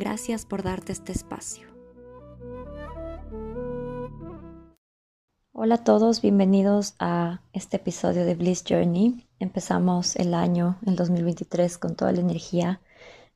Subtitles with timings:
[0.00, 1.68] Gracias por darte este espacio.
[5.52, 9.28] Hola a todos, bienvenidos a este episodio de Bliss Journey.
[9.40, 12.80] Empezamos el año, el 2023, con toda la energía,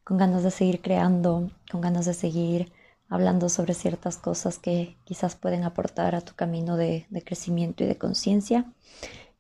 [0.05, 2.73] con ganas de seguir creando, con ganas de seguir
[3.11, 7.89] hablando sobre ciertas cosas que quizás pueden aportar a tu camino de, de crecimiento y
[7.89, 8.73] de conciencia.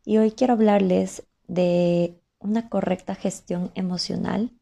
[0.05, 4.53] Y hoy quiero hablarles de una correcta gestión emocional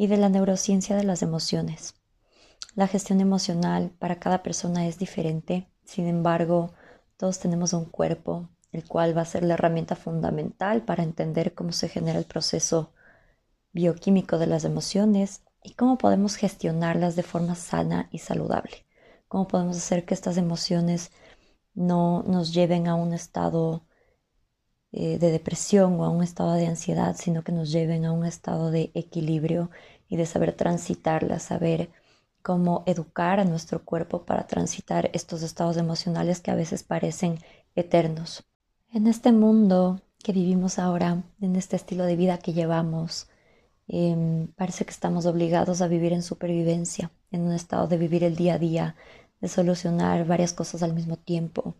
[0.00, 1.94] y de la neurociencia de las emociones.
[2.74, 6.72] La gestión emocional para cada persona es diferente, sin embargo,
[7.18, 11.72] todos tenemos un cuerpo, el cual va a ser la herramienta fundamental para entender cómo
[11.72, 12.94] se genera el proceso
[13.72, 18.86] bioquímico de las emociones y cómo podemos gestionarlas de forma sana y saludable.
[19.28, 21.10] Cómo podemos hacer que estas emociones
[21.74, 23.84] no nos lleven a un estado
[24.92, 28.24] eh, de depresión o a un estado de ansiedad, sino que nos lleven a un
[28.26, 29.70] estado de equilibrio
[30.08, 31.90] y de saber transitarlas, saber
[32.42, 37.38] cómo educar a nuestro cuerpo para transitar estos estados emocionales que a veces parecen
[37.74, 38.44] eternos.
[38.92, 43.28] En este mundo que vivimos ahora, en este estilo de vida que llevamos,
[43.86, 48.36] em, parece que estamos obligados a vivir en supervivencia, en un estado de vivir el
[48.36, 48.96] día a día,
[49.40, 51.74] de solucionar varias cosas al mismo tiempo,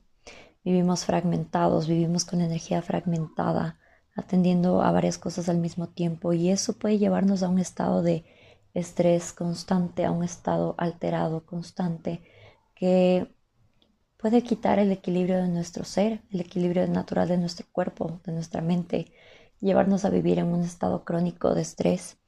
[0.62, 3.78] Vivimos fragmentados, vivimos con energía fragmentada,
[4.14, 8.24] atendiendo a varias cosas al mismo tiempo y eso puede llevarnos a un estado de
[8.74, 12.22] estrés constante, a un estado alterado constante
[12.74, 13.34] que
[14.18, 18.60] puede quitar el equilibrio de nuestro ser, el equilibrio natural de nuestro cuerpo, de nuestra
[18.60, 19.12] mente,
[19.60, 22.18] llevarnos a vivir en un estado crónico de estrés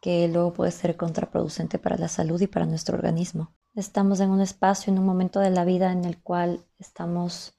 [0.00, 3.52] que luego puede ser contraproducente para la salud y para nuestro organismo.
[3.74, 7.57] Estamos en un espacio, en un momento de la vida en el cual estamos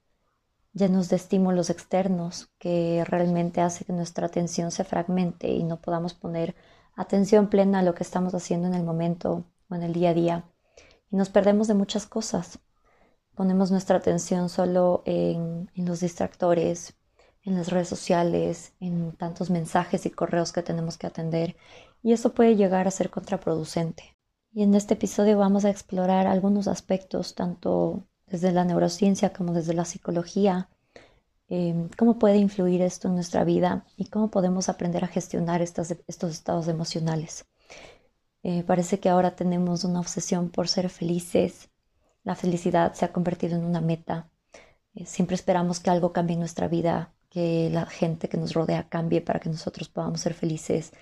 [0.80, 6.16] llenos de estímulos externos que realmente hace que nuestra atención se fragmente y no podamos
[6.16, 6.56] poner
[6.96, 10.14] atención plena a lo que estamos haciendo en el momento o en el día a
[10.16, 10.46] día.
[11.12, 12.60] Y nos perdemos de muchas cosas.
[13.36, 16.96] Ponemos nuestra atención solo en, en los distractores,
[17.44, 21.56] en las redes sociales, en tantos mensajes y correos que tenemos que atender
[22.02, 24.18] y eso puede llegar a ser contraproducente.
[24.52, 29.74] Y en este episodio vamos a explorar algunos aspectos tanto desde la neurociencia como desde
[29.74, 30.70] la psicología,
[31.48, 35.92] em, cómo puede influir esto en nuestra vida y cómo podemos aprender a gestionar estos,
[36.08, 37.46] estados emocionales.
[38.44, 41.70] Eh, parece que ahora tenemos una obsesión por ser felices.
[42.24, 44.30] La felicidad se ha convertido en una meta.
[44.94, 48.88] Eh, siempre esperamos que algo cambie en nuestra vida, que la gente que nos rodea
[48.90, 50.94] cambie para que nosotros podamos ser felices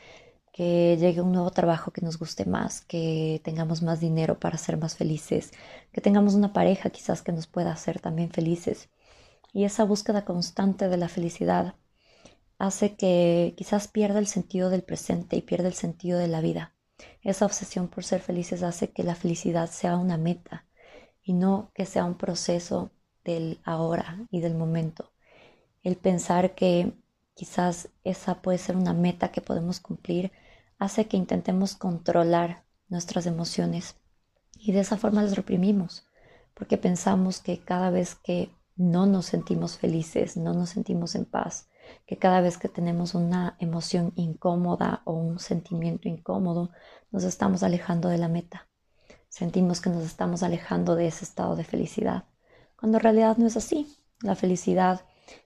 [0.57, 4.75] que llegue un nuevo trabajo que nos guste más, que tengamos más dinero para ser
[4.77, 5.51] más felices,
[5.91, 8.89] que tengamos una pareja quizás que nos pueda hacer también felices.
[9.53, 11.75] Y esa búsqueda constante de la felicidad
[12.57, 16.73] hace que quizás pierda el sentido del presente y pierda el sentido de la vida.
[17.21, 20.65] Esa obsesión por ser felices hace que la felicidad sea una meta
[21.21, 22.89] y no que sea un proceso
[23.23, 25.11] del ahora y del momento.
[25.83, 26.93] El pensar que
[27.35, 30.31] quizás esa puede ser una meta que podemos cumplir
[30.79, 33.95] hace que intentemos controlar nuestras emociones
[34.59, 36.07] y de esa forma las reprimimos,
[36.53, 41.67] porque pensamos que cada vez que no nos sentimos felices, no nos sentimos en paz,
[42.05, 46.69] que cada vez que tenemos una emoción incómoda o un sentimiento incómodo,
[47.11, 48.67] nos estamos alejando de la meta.
[49.29, 52.25] Sentimos que nos estamos alejando de ese estado de felicidad,
[52.75, 53.97] cuando en realidad no es así.
[54.21, 55.01] La felicidad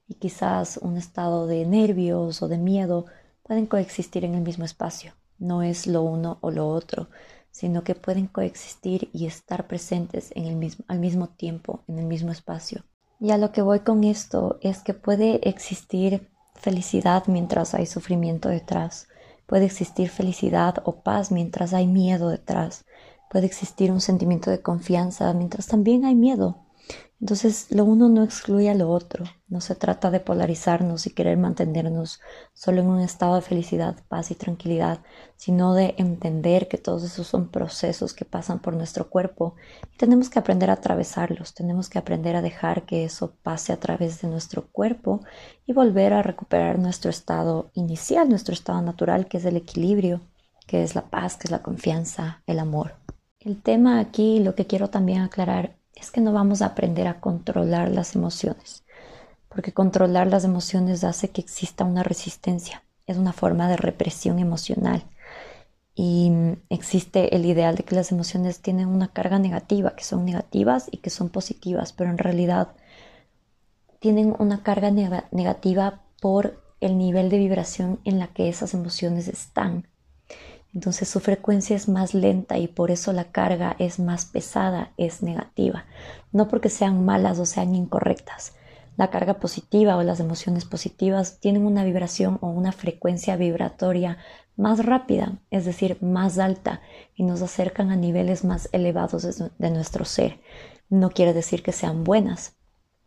[0.08, 3.06] y quizás un estado de nervios o de miedo
[3.44, 7.10] pueden coexistir en el mismo espacio no es lo uno o lo otro,
[7.52, 12.06] sino que pueden coexistir y estar presentes en el mismo, al mismo tiempo, en el
[12.06, 12.86] mismo espacio.
[13.20, 18.50] Y a lo que voy con esto es que puede existir felicidad mientras hay sufrimiento
[18.50, 19.08] detrás,
[19.46, 22.86] puede existir felicidad o paz mientras hay miedo detrás,
[23.30, 26.58] puede existir un sentimiento de confianza mientras también hay miedo.
[27.22, 29.26] Entonces, lo uno no excluye a lo otro.
[29.48, 32.20] No se trata de polarizarnos y querer mantenernos
[32.52, 35.02] solo en un estado de felicidad, paz y tranquilidad,
[35.38, 39.54] sino de entender que todos esos son procesos que pasan por nuestro cuerpo
[39.94, 43.80] y tenemos que aprender a atravesarlos, tenemos que aprender a dejar que eso pase a
[43.80, 45.22] través de nuestro cuerpo
[45.68, 50.22] y volver a recuperar nuestro estado inicial, nuestro estado natural, que es el equilibrio,
[50.66, 52.96] que es la paz, que es la confianza, el amor.
[53.40, 57.20] El tema aquí, lo que quiero también aclarar, es que no vamos a aprender a
[57.20, 58.84] controlar las emociones,
[59.50, 65.04] porque controlar las emociones hace que exista una resistencia, es una forma de represión emocional.
[65.94, 66.32] Y
[66.70, 70.98] existe el ideal de que las emociones tienen una carga negativa, que son negativas y
[70.98, 72.70] que son positivas, pero en realidad
[74.00, 79.88] tienen una carga negativa por el nivel de vibración en la que esas emociones están.
[80.74, 85.22] Entonces su frecuencia es más lenta y por eso la carga es más pesada, es
[85.22, 85.86] negativa.
[86.32, 88.54] No porque sean malas o sean incorrectas.
[88.98, 94.18] La carga positiva o las emociones positivas tienen una vibración o una frecuencia vibratoria
[94.58, 96.82] más rápida, es decir, más alta,
[97.16, 100.40] y nos acercan a niveles más elevados de, nuestro ser.
[100.90, 102.58] No quiere decir que sean buenas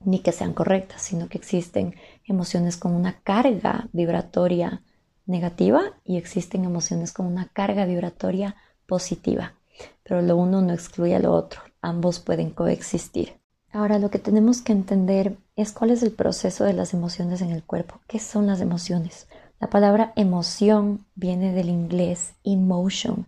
[0.00, 1.94] ni que sean correctas, sino que existen
[2.26, 4.82] emociones con una carga vibratoria
[5.26, 8.56] negativa y existen emociones con una carga vibratoria
[8.86, 9.54] positiva.
[10.02, 13.34] Pero lo uno no excluye a lo otro, ambos pueden coexistir.
[13.72, 17.50] Ahora lo que tenemos que entender es cuál es el proceso de las emociones en
[17.50, 18.00] el cuerpo.
[18.06, 19.26] ¿Qué son las emociones?
[19.60, 23.26] La palabra emoción viene del inglés emotion.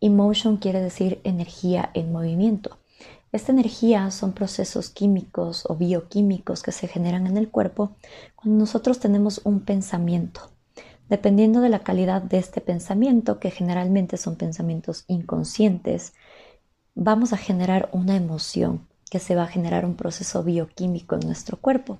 [0.00, 2.78] Emotion quiere decir energía en movimiento.
[3.32, 7.96] Esta energía son procesos químicos o bioquímicos que se generan en el cuerpo
[8.36, 10.53] cuando nosotros tenemos un pensamiento.
[11.08, 16.14] Dependiendo de la calidad de este pensamiento, que generalmente son pensamientos inconscientes,
[16.94, 21.56] vamos a generar una emoción que se va a generar un proceso bioquímico en nuestro
[21.58, 21.98] cuerpo.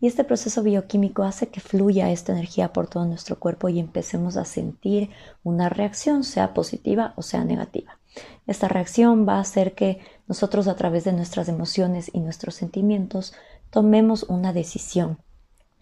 [0.00, 4.36] Y este proceso bioquímico hace que fluya esta energía por todo nuestro cuerpo y empecemos
[4.36, 5.10] a sentir
[5.44, 7.98] una reacción, sea positiva o sea negativa.
[8.46, 13.34] Esta reacción va a hacer que nosotros a través de nuestras emociones y nuestros sentimientos
[13.70, 15.18] tomemos una decisión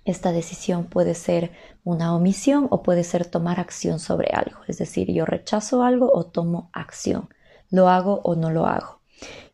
[0.06, 1.50] esta decisión puede ser
[1.84, 4.60] una omisión o puede ser tomar acción sobre algo.
[4.68, 7.28] Es decir, yo rechazo algo o tomo acción.
[7.70, 9.00] Lo hago o no lo hago.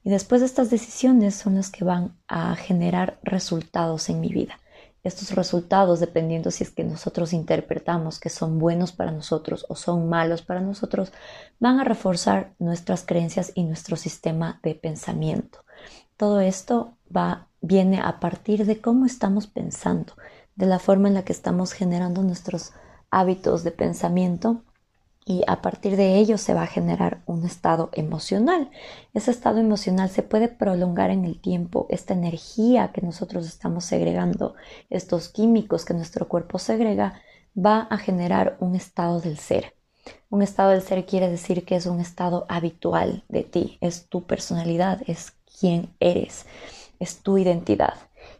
[0.05, 4.59] Y después de estas decisiones son las que van a generar resultados en mi vida.
[5.05, 10.09] Estos resultados, dependiendo si es que nosotros interpretamos que son buenos para nosotros o son
[10.09, 11.13] malos para nosotros,
[11.59, 15.65] van a reforzar nuestras creencias y nuestro sistema de pensamiento.
[16.17, 20.15] Todo esto va, viene a partir de cómo estamos pensando,
[20.57, 22.73] de la forma en la que estamos generando nuestros
[23.11, 24.63] hábitos de pensamiento
[25.25, 28.71] y a partir de ello se va a generar un estado emocional.
[29.15, 31.87] Ese estado emocional se puede prolongar en el tiempo.
[31.91, 34.55] Esta energía que nosotros estamos segregando,
[34.91, 37.21] estos químicos que nuestro cuerpo segrega,
[37.57, 39.75] va a generar un estado del ser.
[40.29, 44.25] Un estado del ser quiere decir que es un estado habitual de ti, es tu
[44.25, 46.47] personalidad, es quién eres,
[46.99, 47.95] es tu identidad.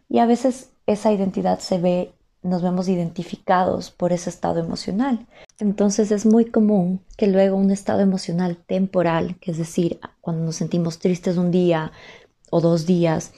[0.09, 5.25] Y a veces esa identidad se ve, nos vemos identificados por ese estado emocional.
[5.59, 10.57] Entonces es muy común que luego un estado emocional temporal, que es decir, cuando nos
[10.57, 11.91] sentimos tristes un día
[12.49, 13.31] o dos días,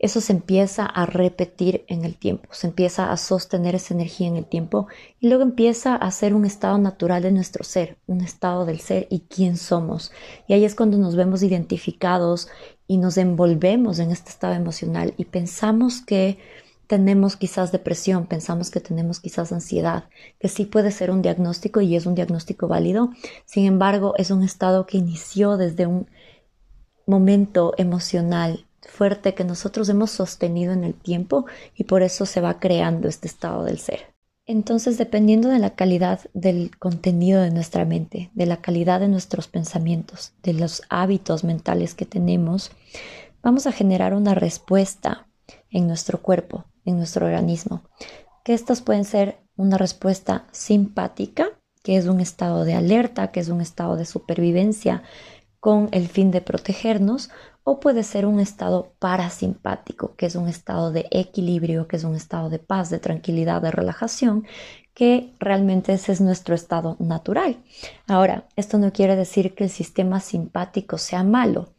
[0.00, 4.36] eso se empieza a repetir en el tiempo, se empieza a sostener esa energía en
[4.36, 4.86] el tiempo
[5.20, 9.06] y luego empieza a ser un estado natural de nuestro ser, un estado del ser
[9.10, 10.10] y quién somos.
[10.48, 12.48] Y ahí es cuando nos vemos identificados
[12.86, 16.38] y nos envolvemos en este estado emocional y pensamos que
[16.90, 20.08] tenemos quizás depresión, pensamos que tenemos quizás ansiedad,
[20.40, 23.10] que sí puede ser un diagnóstico y es un diagnóstico válido.
[23.44, 26.08] Sin embargo, es un estado que inició desde un
[27.06, 32.58] momento emocional fuerte que nosotros hemos sostenido en el tiempo y por eso se va
[32.58, 34.12] creando este estado del ser.
[34.44, 39.46] Entonces, dependiendo de la calidad del contenido de nuestra mente, de la calidad de nuestros
[39.46, 42.72] pensamientos, de los hábitos mentales que tenemos,
[43.44, 45.28] vamos a generar una respuesta
[45.70, 46.64] en nuestro cuerpo
[46.96, 47.82] nuestro organismo.
[48.44, 51.48] Que estas pueden ser una respuesta simpática,
[51.82, 55.02] que es un estado de alerta, que es un estado de supervivencia
[55.60, 57.30] con el fin de protegernos,
[57.64, 62.16] o puede ser un estado parasimpático, que es un estado de equilibrio, que es un
[62.16, 64.46] estado de paz, de tranquilidad, de relajación,
[64.94, 67.62] que realmente ese es nuestro estado natural.
[68.06, 71.72] Ahora, esto no quiere decir que el sistema simpático sea malo.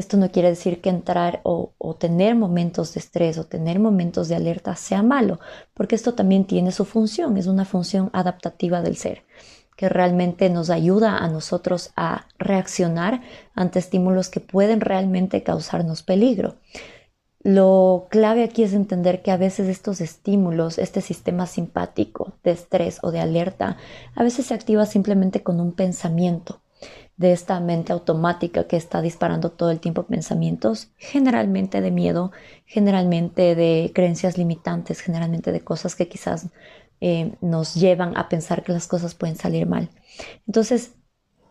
[0.00, 4.34] Esto no quiere decir que entrar o, tener momentos de estrés o tener momentos de
[4.34, 5.40] alerta sea malo,
[5.74, 9.24] porque esto también tiene su función, es una función adaptativa del ser,
[9.76, 13.20] que realmente nos ayuda a nosotros a reaccionar
[13.54, 16.56] ante estímulos que pueden realmente causarnos peligro.
[17.42, 23.00] Lo clave aquí es entender que a veces estos estímulos, este sistema simpático de estrés
[23.02, 23.76] o de alerta,
[24.14, 26.62] a veces se activa simplemente con un pensamiento
[27.20, 32.32] de esta mente automática que está disparando todo el tiempo pensamientos, generalmente de miedo,
[32.64, 36.46] generalmente de creencias limitantes, generalmente de cosas que quizás
[37.02, 39.90] eh, nos llevan a pensar que las cosas pueden salir mal.
[40.46, 40.92] Entonces,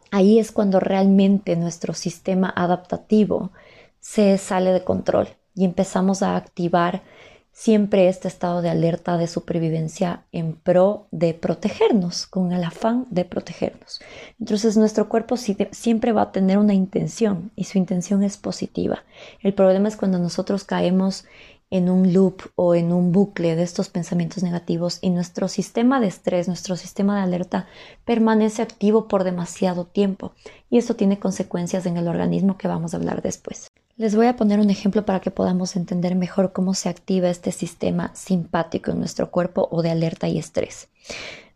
[0.10, 3.52] ahí es cuando realmente nuestro sistema adaptativo
[4.00, 7.04] se sale de control y empezamos a activar
[7.52, 13.26] siempre este estado de alerta de supervivencia en pro de protegernos, con el afán de
[13.26, 14.00] protegernos.
[14.40, 19.04] Entonces nuestro cuerpo siempre va a tener una intención y su intención es positiva.
[19.42, 21.26] El problema es cuando nosotros caemos
[21.72, 26.08] en un loop o en un bucle de estos pensamientos negativos y nuestro sistema de
[26.08, 27.68] estrés, nuestro sistema de alerta
[28.06, 30.34] permanece activo por demasiado tiempo
[30.70, 33.69] y esto tiene consecuencias en el organismo que vamos a hablar después.
[34.00, 37.52] Les voy a poner un ejemplo para que podamos entender mejor cómo se activa este
[37.52, 40.88] sistema simpático en nuestro cuerpo o de alerta y estrés.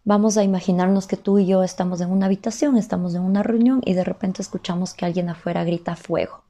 [0.04, 3.82] Vamos a imaginarnos que tú y yo estamos en una habitación, estamos en una reunión
[3.86, 6.44] y de repente escuchamos que alguien afuera grita fuego.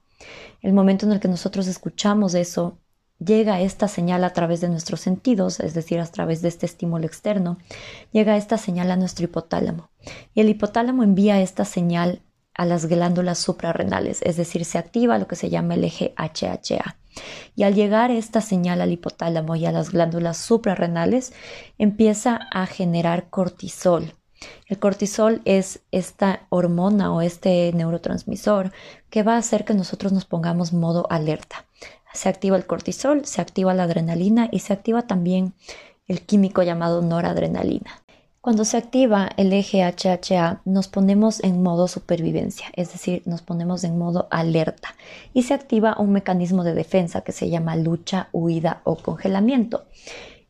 [0.63, 2.79] El momento en el que nosotros escuchamos eso,
[3.19, 7.05] llega esta señal a través de nuestros sentidos, es decir, a través de este estímulo
[7.05, 7.59] externo,
[8.11, 9.91] llega esta señal a nuestro hipotálamo.
[10.33, 12.23] Y el hipotálamo envía esta señal
[12.55, 16.97] a las glándulas suprarrenales, es decir, se activa lo que se llama el eje HHA.
[17.55, 21.33] Y al llegar esta señal al hipotálamo y a las glándulas suprarrenales,
[21.77, 24.13] empieza a generar cortisol.
[24.67, 28.71] El cortisol es esta hormona o este neurotransmisor
[29.09, 31.65] que va a hacer que nosotros nos pongamos modo alerta
[32.13, 35.53] se activa el cortisol, se activa la adrenalina y se activa también
[36.07, 38.02] el químico llamado noradrenalina.
[38.43, 43.85] Cuando se activa el eje HHA nos ponemos en modo supervivencia, es decir, nos ponemos
[43.85, 44.95] en modo alerta
[45.33, 49.85] y se activa un mecanismo de defensa que se llama lucha, huida o congelamiento.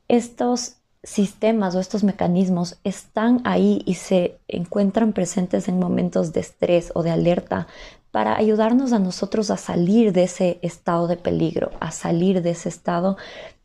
[0.07, 6.91] Estos sistemas o estos mecanismos están ahí y se encuentran presentes en momentos de estrés
[6.95, 7.67] o de alerta
[8.13, 12.69] para ayudarnos a nosotros a salir de ese estado de peligro, a salir de ese
[12.69, 13.17] estado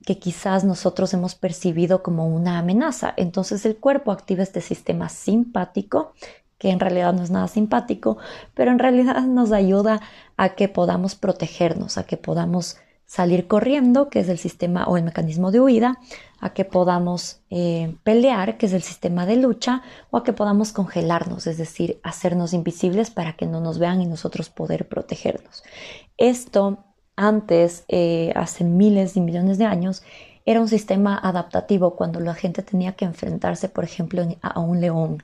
[0.06, 3.12] que quizás nosotros hemos percibido como una amenaza.
[3.18, 6.14] Entonces el cuerpo activa este sistema simpático,
[6.56, 8.16] que en realidad no es nada simpático,
[8.54, 10.00] pero en realidad nos ayuda
[10.38, 15.04] a que podamos protegernos, a que podamos salir corriendo, que es el sistema o el
[15.04, 15.98] mecanismo de huida,
[16.40, 20.72] a que podamos eh, pelear, que es el sistema de lucha, o a que podamos
[20.72, 25.62] congelarnos, es decir, hacernos invisibles para que no nos vean y nosotros poder protegernos.
[26.16, 26.84] Esto
[27.16, 30.02] antes, eh, hace miles y millones de años,
[30.46, 35.22] era un sistema adaptativo cuando la gente tenía que enfrentarse, por ejemplo, a un león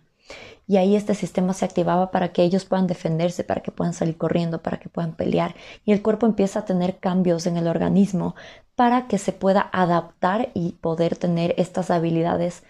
[0.67, 4.17] y ahí este sistema se activaba para que ellos puedan defenderse, para que puedan salir
[4.17, 5.55] corriendo, para que puedan pelear
[5.85, 8.35] y el cuerpo empieza a tener cambios en el organismo
[8.77, 12.63] para que se pueda adaptar y poder tener estas habilidades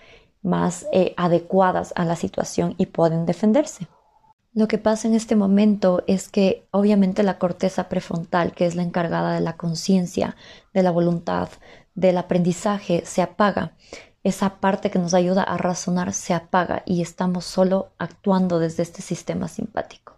[0.43, 3.89] más eh, adecuadas a la situación y pueden defenderse.
[4.53, 8.83] Lo que pasa en este momento es que obviamente la corteza prefrontal, que es la
[8.83, 10.37] encargada de la conciencia,
[10.73, 11.49] de la voluntad,
[11.95, 13.73] del aprendizaje, se apaga
[14.25, 19.03] esa parte que nos ayuda a razonar se apaga y estamos solo actuando desde este
[19.03, 20.17] sistema simpático.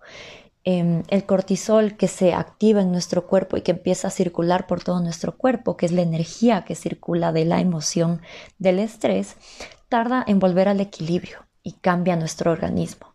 [0.68, 4.82] Em, el cortisol que se activa en nuestro cuerpo y que empieza a circular por
[4.82, 8.20] todo nuestro cuerpo, que es la energía que circula de la emoción
[8.58, 9.36] del estrés,
[9.88, 13.14] tarda en volver al equilibrio y cambia nuestro organismo.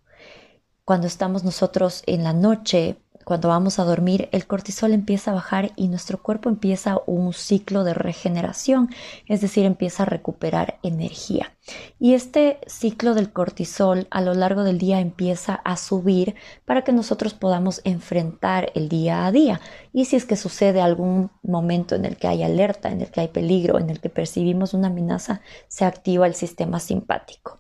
[0.86, 2.96] Cuando estamos nosotros en la noche
[3.32, 7.86] cuando vamos a dormir, el cortisol empieza a bajar y nuestro cuerpo empieza un ciclo
[7.86, 8.90] de regeneración,
[9.26, 11.54] es decir, empieza a recuperar energía.
[11.98, 16.36] Y este ciclo del cortisol a lo largo del día empieza a subir
[16.66, 19.62] para que nosotros podamos enfrentar el día a día.
[19.94, 23.22] Y si es que sucede algún momento en el que hay alerta, en el que
[23.22, 27.60] hay peligro, en el que percibimos una amenaza, se activa el sistema simpático.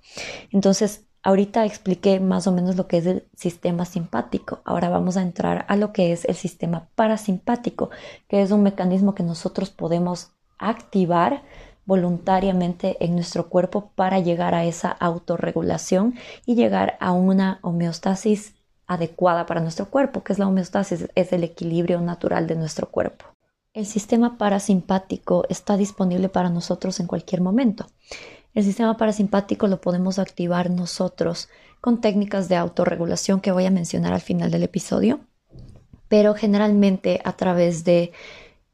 [0.51, 4.62] Entonces, Ahorita expliqué más o menos lo que es el sistema simpático.
[4.66, 7.92] Ahora vamos a entrar a lo que es el sistema parasimpático,
[8.28, 11.44] que es un mecanismo que nosotros podemos activar
[11.86, 18.56] voluntariamente en nuestro cuerpo para llegar a esa autorregulación y llegar a una homeostasis
[18.88, 23.25] adecuada para nuestro cuerpo, que es la homeostasis, es el equilibrio natural de nuestro cuerpo.
[23.74, 27.88] El sistema parasimpático está disponible para nosotros en cualquier momento.
[28.53, 34.13] El sistema parasimpático lo podemos activar nosotros con técnicas de autorregulación que voy a mencionar
[34.13, 35.22] al final del episodio,
[36.10, 38.12] pero generalmente a través de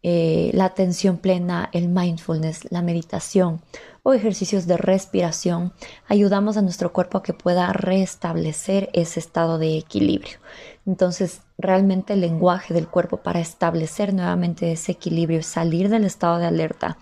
[0.04, 3.62] eh, la atención plena, el mindfulness, la meditación
[4.04, 5.74] o ejercicios de respiración,
[6.08, 10.38] ayudamos a nuestro cuerpo a que pueda restablecer ese estado de equilibrio.
[10.86, 16.46] Entonces, realmente el lenguaje del cuerpo para establecer nuevamente ese equilibrio, salir del estado de
[16.46, 16.98] alerta,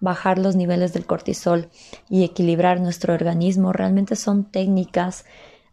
[0.00, 1.68] bajar los niveles del cortisol
[2.08, 5.24] y equilibrar nuestro organismo, realmente son técnicas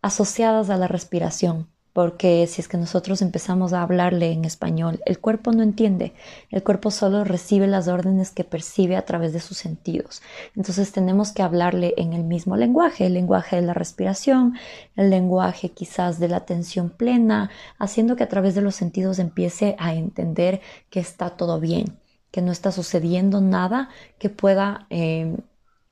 [0.02, 1.68] asociadas a la respiración
[1.98, 6.14] porque si es que nosotros empezamos a hablarle en español, el cuerpo no entiende,
[6.52, 10.22] el cuerpo solo recibe las órdenes que percibe a través de sus sentidos.
[10.56, 14.54] Entonces tenemos que hablarle en el mismo lenguaje, el lenguaje de la respiración,
[14.96, 19.76] el lenguaje quizás de la atención plena, haciendo que a través de los sentidos empiece
[19.80, 21.98] a entender que está todo bien,
[22.32, 24.88] que no está sucediendo nada que pueda...
[24.90, 25.36] Eh,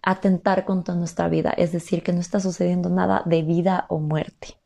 [0.06, 4.60] atentar contra nuestra vida, es decir, que no está sucediendo nada de vida o muerte.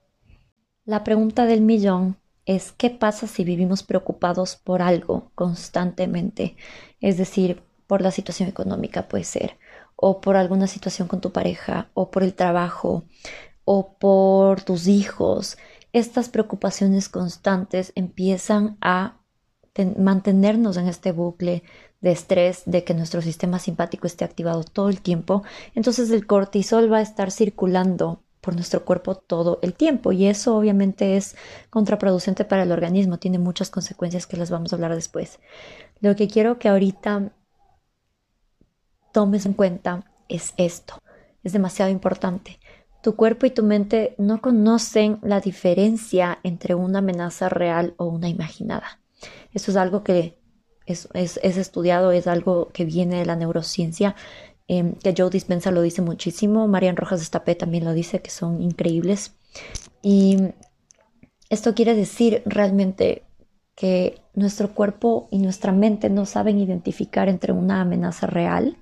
[0.83, 6.57] La pregunta del millón es ¿qué pasa si vivimos preocupados por algo constantemente?
[6.99, 9.57] Es decir, por la situación económica puede ser,
[9.95, 13.05] o por alguna situación con tu pareja, o por el trabajo,
[13.63, 15.57] o por tus hijos.
[15.93, 19.18] Estas preocupaciones constantes empiezan a
[19.85, 21.63] mantenernos en este bucle
[22.01, 25.43] de estrés, de que nuestro sistema simpático esté activado todo el tiempo,
[25.75, 30.55] entonces el cortisol va a estar circulando por nuestro cuerpo todo el tiempo y eso
[30.55, 31.35] obviamente es
[31.69, 35.39] contraproducente para el organismo, tiene muchas consecuencias que las vamos a hablar después.
[35.99, 37.33] Lo que quiero que ahorita
[39.11, 41.01] tomes en cuenta es esto,
[41.43, 42.59] es demasiado importante.
[43.01, 48.27] Tu cuerpo y tu mente no conocen la diferencia entre una amenaza real o una
[48.27, 48.98] imaginada.
[49.53, 50.37] Eso es algo que
[50.85, 54.15] es, es, es estudiado, es algo que viene de la neurociencia
[54.69, 58.61] Em, que Joe Dispensa lo dice muchísimo, Marian Rojas Estapé también lo dice, que son
[58.61, 59.35] increíbles.
[60.03, 60.37] Y
[61.49, 63.23] esto quiere decir realmente
[63.75, 68.77] que nuestro cuerpo y nuestra mente no saben identificar entre una amenaza real,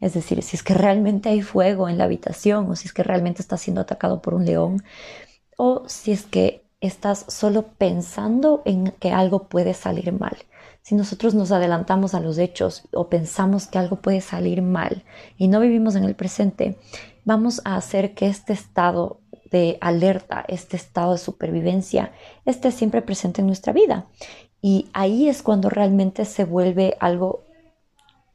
[0.00, 3.02] es decir, si es que realmente hay fuego en la habitación o si es que
[3.02, 4.82] realmente está siendo atacado por un león,
[5.58, 10.36] o si es que estás solo pensando en que algo puede salir mal.
[10.82, 15.04] Si nosotros nos adelantamos a los hechos o pensamos que algo puede salir mal
[15.36, 16.78] y no vivimos en el presente,
[17.24, 22.12] vamos a hacer que este estado de alerta, este estado de supervivencia,
[22.44, 24.06] esté siempre presente en nuestra vida.
[24.62, 27.44] Y ahí es cuando realmente se vuelve algo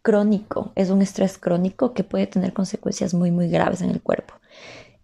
[0.01, 4.33] crónico, es un estrés crónico que puede tener consecuencias muy, muy graves en el cuerpo.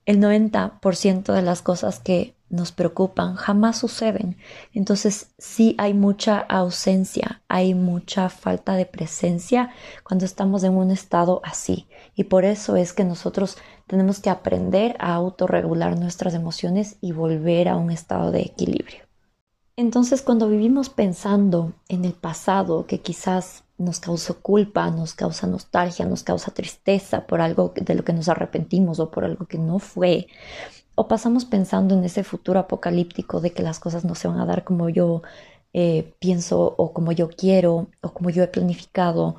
[0.08, 4.38] El 90% de las cosas que nos preocupan jamás suceden.
[4.74, 9.72] Entonces sí hay mucha ausencia, hay mucha falta de presencia
[10.06, 11.88] cuando estamos en un estado así.
[12.16, 17.68] Y por eso es que nosotros tenemos que aprender a autorregular nuestras emociones y volver
[17.68, 19.04] a un estado de equilibrio.
[19.76, 26.06] Entonces cuando vivimos pensando en el pasado que quizás nos causó culpa, nos causa nostalgia,
[26.06, 29.80] nos causa tristeza por algo de lo que nos arrepentimos o por algo que no
[29.80, 30.28] fue,
[30.96, 34.46] o pasamos pensando en ese futuro apocalíptico de que las cosas no se van a
[34.46, 35.22] dar como yo
[35.74, 39.36] eh, pienso o como yo quiero o como yo he planificado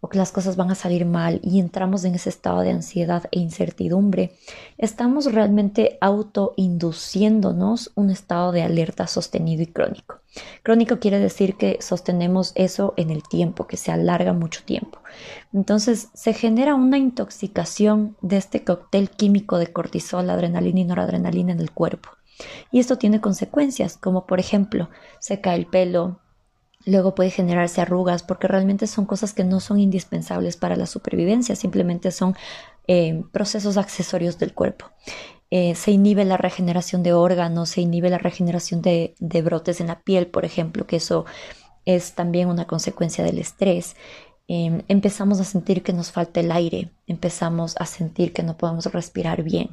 [0.00, 3.24] o que las cosas van a salir mal y entramos en ese estado de ansiedad
[3.30, 4.36] e incertidumbre,
[4.78, 10.20] estamos realmente autoinduciéndonos un estado de alerta sostenido y crónico.
[10.62, 14.98] Crónico quiere decir que sostenemos eso en el tiempo, que se alarga mucho tiempo.
[15.52, 21.60] Entonces se genera una intoxicación de este cóctel químico de cortisol, adrenalina y noradrenalina en
[21.60, 22.10] el cuerpo.
[22.70, 26.20] Y esto tiene consecuencias, como por ejemplo, se cae el pelo,
[26.86, 31.54] Luego puede generarse arrugas porque realmente son cosas que no son indispensables para la supervivencia,
[31.54, 32.34] simplemente son
[32.86, 34.86] eh, procesos accesorios del cuerpo.
[35.50, 39.14] Eh, se inhibe la regeneración de órganos, se inhibe la regeneración de,
[39.44, 41.26] brotes en la piel, por ejemplo, que eso
[41.84, 43.96] es también una consecuencia del estrés.
[44.48, 48.86] Em, empezamos a sentir que nos falta el aire, empezamos a sentir que no podemos
[48.86, 49.70] respirar bien.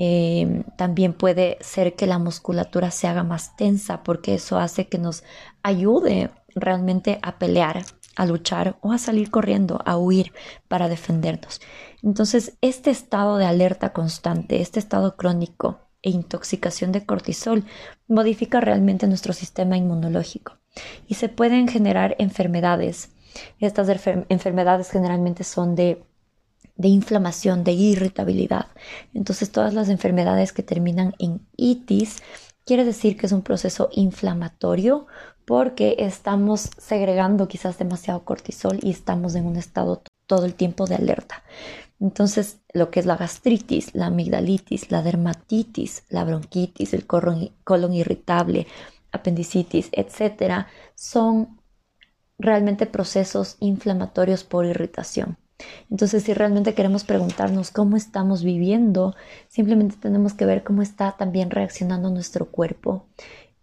[0.00, 4.96] Em, también puede ser que la musculatura se haga más tensa porque eso hace que
[4.96, 5.24] nos
[5.64, 7.84] ayude realmente a pelear,
[8.14, 10.32] a luchar o a salir corriendo, a huir
[10.68, 11.60] para defendernos.
[12.00, 17.64] Entonces, este estado de alerta constante, este estado crónico e intoxicación de cortisol
[18.06, 20.58] modifica realmente nuestro sistema inmunológico
[21.08, 23.10] y se pueden generar enfermedades.
[23.58, 23.88] Estas
[24.28, 26.04] enfermedades generalmente son de
[26.78, 28.68] de inflamación, de irritabilidad.
[29.12, 32.22] Entonces todas las enfermedades que terminan en itis
[32.64, 35.06] quiere decir que es un proceso inflamatorio
[35.44, 40.94] porque estamos segregando quizás demasiado cortisol y estamos en un estado todo el tiempo de
[40.94, 41.42] alerta.
[42.00, 48.66] Entonces, lo que es la gastritis, la amigdalitis, la dermatitis, la bronquitis, el colon, irritable,
[49.10, 51.60] apendicitis, etcétera, son
[52.38, 55.38] realmente procesos inflamatorios por irritación.
[55.90, 59.14] Entonces, si realmente queremos preguntarnos cómo estamos viviendo,
[59.48, 63.06] simplemente tenemos que ver cómo está también reaccionando nuestro cuerpo.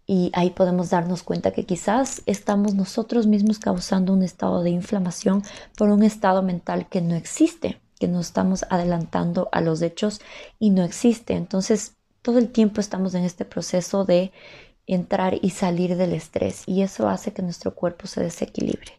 [0.06, 5.42] Y ahí podemos darnos cuenta que quizás estamos nosotros mismos causando un estado de inflamación
[5.76, 10.20] por un estado mental que no existe, que nos estamos adelantando a los hechos
[10.60, 11.34] y no existe.
[11.34, 14.32] Entonces, todo el tiempo estamos en este proceso de
[14.86, 18.92] entrar y salir del estrés y eso hace que nuestro cuerpo se desequilibre.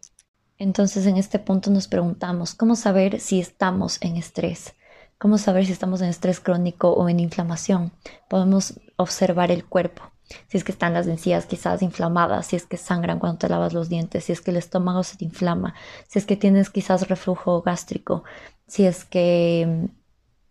[0.59, 4.73] Entonces en este punto nos preguntamos, ¿cómo saber si estamos en estrés?
[5.19, 7.91] ¿Cómo saber si estamos en estrés crónico o en inflamación?
[8.27, 10.03] Podemos observar el cuerpo.
[10.47, 13.73] Si es que están las encías quizás inflamadas, si es que sangran cuando te lavas
[13.73, 15.73] los dientes, si es que el estómago se te inflama,
[16.07, 18.23] si es que tienes quizás reflujo gástrico,
[18.67, 19.89] si es que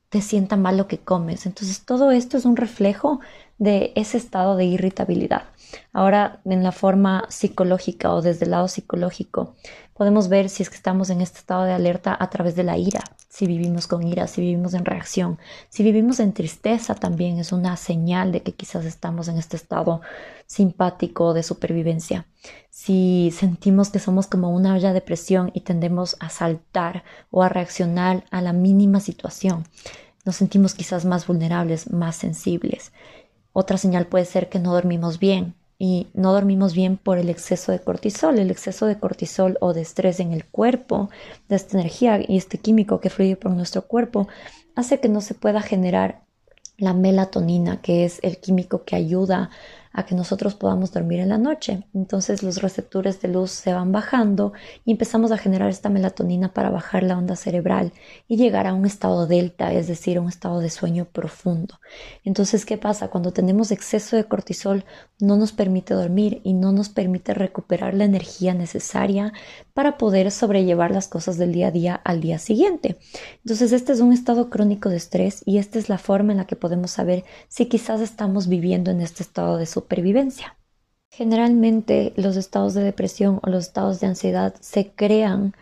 [0.08, 1.46] te sienta mal lo que comes.
[1.46, 3.20] Entonces todo esto es un reflejo
[3.58, 5.44] de ese estado de irritabilidad.
[5.92, 9.54] Ahora, en la forma psicológica o desde el lado psicológico,
[9.94, 12.76] podemos ver si es que estamos en este estado de alerta a través de la
[12.76, 17.52] ira, si vivimos con ira, si vivimos en reacción, si vivimos en tristeza también es
[17.52, 20.00] una señal de que quizás estamos en este estado
[20.46, 22.26] simpático de supervivencia.
[22.70, 27.48] Si sentimos que somos como una olla de presión y tendemos a saltar o a
[27.48, 29.64] reaccionar a la mínima situación,
[30.24, 32.92] nos sentimos quizás más vulnerables, más sensibles.
[33.58, 37.72] Otra señal puede ser que no dormimos bien y no dormimos bien por el exceso
[37.72, 38.38] de cortisol.
[38.38, 41.08] El exceso de cortisol o de estrés en el cuerpo,
[41.48, 44.28] de esta energía y este químico que fluye por nuestro cuerpo,
[44.74, 46.20] hace que no se pueda generar
[46.76, 49.48] la melatonina, que es el químico que ayuda
[49.96, 51.86] a que nosotros podamos dormir en la noche.
[51.94, 54.52] Entonces los receptores de luz se van bajando
[54.84, 57.92] y empezamos a generar esta melatonina para bajar la onda cerebral
[58.28, 61.80] y llegar a un estado delta, es decir, un estado de sueño profundo.
[62.24, 63.08] Entonces, ¿qué pasa?
[63.08, 64.84] Cuando tenemos exceso de cortisol
[65.18, 69.32] no nos permite dormir y no nos permite recuperar la energía necesaria
[69.72, 72.98] para poder sobrellevar las cosas del día a día al día siguiente.
[73.38, 76.46] Entonces, este es un estado crónico de estrés y esta es la forma en la
[76.46, 79.64] que podemos saber si quizás estamos viviendo en este estado de
[81.10, 85.54] Generalmente los estados de depresión o los estados de ansiedad se crean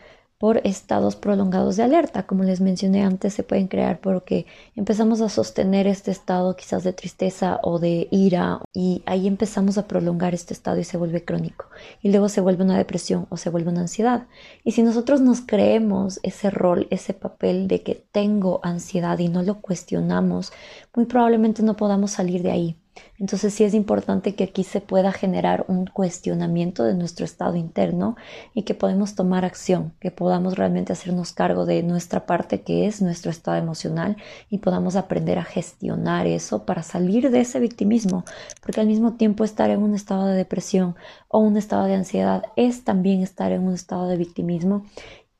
[0.44, 2.26] por estados prolongados de alerta.
[2.26, 6.92] Como les mencioné antes, se pueden crear porque empezamos a sostener este estado quizás de
[6.92, 11.66] tristeza o de ira y ahí empezamos a prolongar este estado y se vuelve crónico.
[12.02, 14.26] Y luego se vuelve una depresión o se vuelve una ansiedad.
[14.64, 19.42] Y si nosotros nos creemos ese rol, ese papel de que tengo ansiedad y no
[19.42, 20.52] lo cuestionamos,
[20.94, 22.83] muy probablemente no podamos salir de ahí.
[23.18, 28.16] Entonces sí es importante que aquí se pueda generar un cuestionamiento de nuestro estado interno
[28.54, 33.00] y que podemos tomar acción, que podamos realmente hacernos cargo de nuestra parte que es
[33.00, 34.16] nuestro estado emocional
[34.50, 38.24] y podamos aprender a gestionar eso para salir de ese victimismo,
[38.60, 40.96] porque al mismo tiempo estar en un estado de depresión
[41.28, 44.84] o un estado de ansiedad es también estar en un estado de victimismo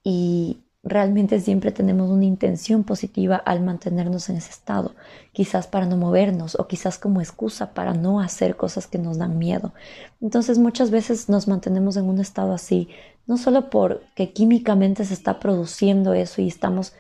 [0.05, 4.95] y realmente siempre tenemos una intención positiva al mantenernos en ese estado,
[5.33, 9.39] quizás para no movernos o quizás como excusa para no hacer cosas que nos dan
[9.39, 9.73] miedo.
[10.21, 12.89] Entonces muchas veces nos mantenemos en un estado así,
[13.27, 16.93] no solo porque químicamente se está produciendo eso y estamos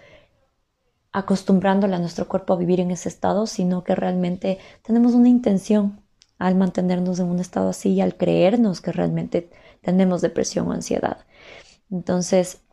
[1.12, 6.00] acostumbrándole a nuestro cuerpo a vivir en ese estado, sino que realmente tenemos una intención
[6.38, 9.50] al mantenernos en un estado así y al creernos que realmente
[9.82, 11.18] tenemos depresión o ansiedad.
[11.90, 12.63] Entonces,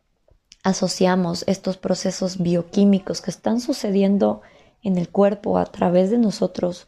[0.63, 4.41] asociamos estos procesos bioquímicos que están sucediendo
[4.83, 6.87] en el cuerpo a través de nosotros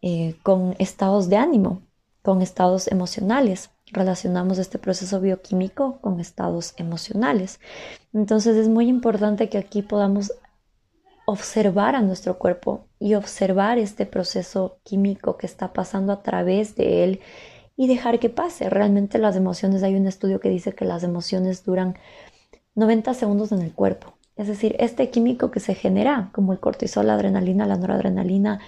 [0.00, 1.82] eh, con estados de ánimo,
[2.22, 3.70] con estados emocionales.
[3.90, 7.60] Relacionamos este proceso bioquímico con estados emocionales.
[8.12, 10.32] Entonces es muy importante que aquí podamos
[11.26, 17.04] observar a nuestro cuerpo y observar este proceso químico que está pasando a través de
[17.04, 17.20] él
[17.76, 18.68] y dejar que pase.
[18.70, 21.96] Realmente las emociones, hay un estudio que dice que las emociones duran
[22.74, 24.14] 90 segundos en el cuerpo.
[24.36, 28.60] Es decir, este químico que se genera, como el cortisol, la adrenalina, la noradrenalina,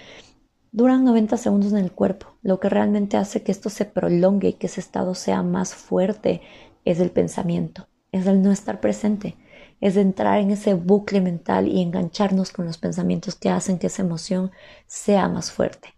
[0.73, 2.27] duran 90 segundos en el cuerpo.
[2.43, 6.43] Lo que realmente hace que esto se prolongue y que ese estado sea más fuerte
[6.85, 9.37] es el pensamiento, es el no estar presente,
[9.81, 14.03] es entrar en ese bucle mental y engancharnos con los pensamientos que hacen que esa
[14.03, 14.51] emoción
[14.87, 15.95] sea más fuerte.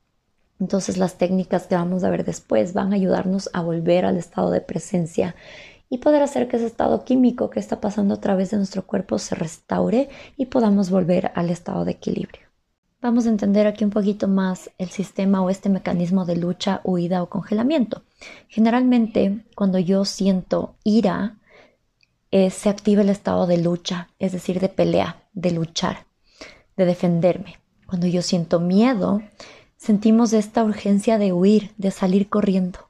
[0.61, 4.51] Entonces las técnicas que vamos a ver después van a ayudarnos a volver al estado
[4.51, 5.35] de presencia
[5.89, 9.19] y poder hacer que ese estado químico que está pasando a través de nuestro cuerpo
[9.19, 12.47] se restaure y podamos volver al estado de equilibrio.
[13.01, 17.23] Vamos a entender aquí un poquito más el sistema o este mecanismo de lucha, huida
[17.23, 18.03] o congelamiento.
[18.49, 21.37] Generalmente, cuando yo siento ira,
[22.31, 26.07] eh, se activa el estado de lucha, es decir, de pelea, de luchar,
[26.77, 27.59] de defenderme.
[27.87, 29.23] Cuando yo siento miedo,
[29.77, 32.86] sentimos esta urgencia de huir, de salir corriendo.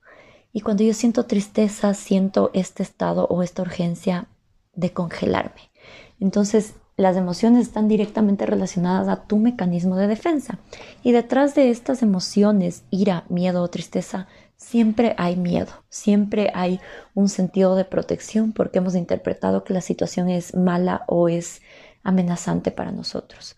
[0.56, 4.26] Y cuando yo siento tristeza, siento este estado o esta urgencia
[4.72, 5.70] de congelarme.
[6.18, 10.58] Entonces, las emociones están directamente relacionadas a tu mecanismo de defensa.
[11.02, 16.80] Y detrás de estas emociones, ira, miedo o tristeza, siempre hay miedo, siempre hay
[17.12, 21.60] un sentido de protección porque hemos interpretado que la situación es mala o es
[22.02, 23.56] amenazante para nosotros.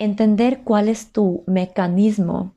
[0.00, 2.53] Entender cuál es tu mecanismo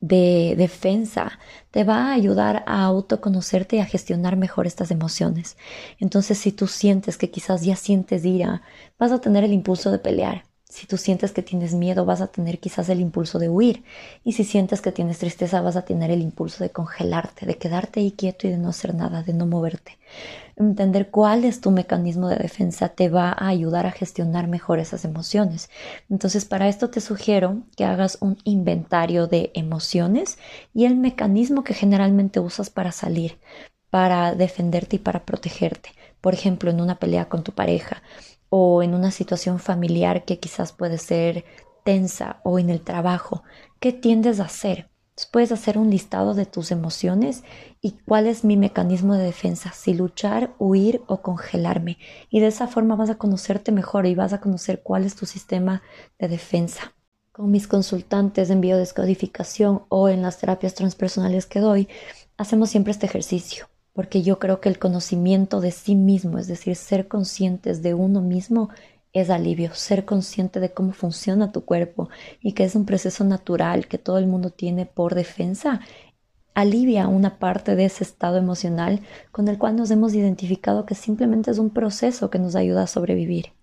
[0.00, 1.38] de defensa
[1.70, 5.56] te va a ayudar a autoconocerte y a gestionar mejor estas emociones.
[5.98, 8.62] Entonces, si tú sientes que quizás ya sientes ira,
[8.98, 10.45] vas a tener el impulso de pelear.
[10.68, 13.84] Si tú sientes que tienes miedo, vas a tener quizás el impulso de huir.
[14.24, 18.00] Y si sientes que tienes tristeza, vas a tener el impulso de congelarte, de quedarte
[18.00, 19.96] ahí quieto y de no hacer nada, de no moverte.
[20.56, 25.04] Entender cuál es tu mecanismo de defensa te va a ayudar a gestionar mejor esas
[25.04, 25.70] emociones.
[26.10, 30.36] Entonces, para esto te sugiero que hagas un inventario de emociones
[30.74, 33.38] y el mecanismo que generalmente usas para salir,
[33.88, 35.90] para defenderte y para protegerte.
[36.20, 38.02] Por ejemplo, en una pelea con tu pareja
[38.48, 41.44] o en una situación familiar que quizás puede ser
[41.84, 43.42] tensa o en el trabajo,
[43.80, 44.90] ¿qué tiendes a hacer?
[45.24, 47.42] puedes hacer un listado de tus emociones
[47.80, 51.96] y cuál es mi mecanismo de defensa, si luchar, huir o congelarme.
[52.28, 55.24] Y de esa forma vas a conocerte mejor y vas a conocer cuál es tu
[55.24, 55.82] sistema
[56.18, 56.92] de defensa.
[57.32, 61.88] Con mis consultantes en biodescodificación o en las terapias transpersonales que doy,
[62.36, 66.76] hacemos siempre este ejercicio porque yo creo que el conocimiento de sí mismo, es decir,
[66.76, 68.68] ser conscientes de uno mismo,
[69.14, 72.10] es alivio, ser consciente de cómo funciona tu cuerpo
[72.42, 75.80] y que es un proceso natural que todo el mundo tiene por defensa,
[76.52, 79.00] alivia una parte de ese estado emocional
[79.32, 82.86] con el cual nos hemos identificado que simplemente es un proceso que nos ayuda a
[82.86, 83.54] sobrevivir.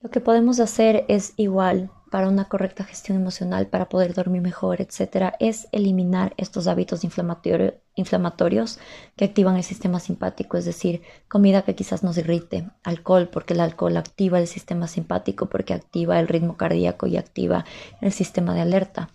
[0.00, 4.80] Lo que podemos hacer es igual para una correcta gestión emocional, para poder dormir mejor,
[4.80, 8.78] etcétera, es eliminar estos hábitos inflamatorios
[9.16, 13.60] que activan el sistema simpático, es decir, comida que quizás nos irrite, alcohol, porque el
[13.60, 17.64] alcohol activa el sistema simpático, porque activa el ritmo cardíaco y activa
[18.00, 19.10] el sistema de alerta.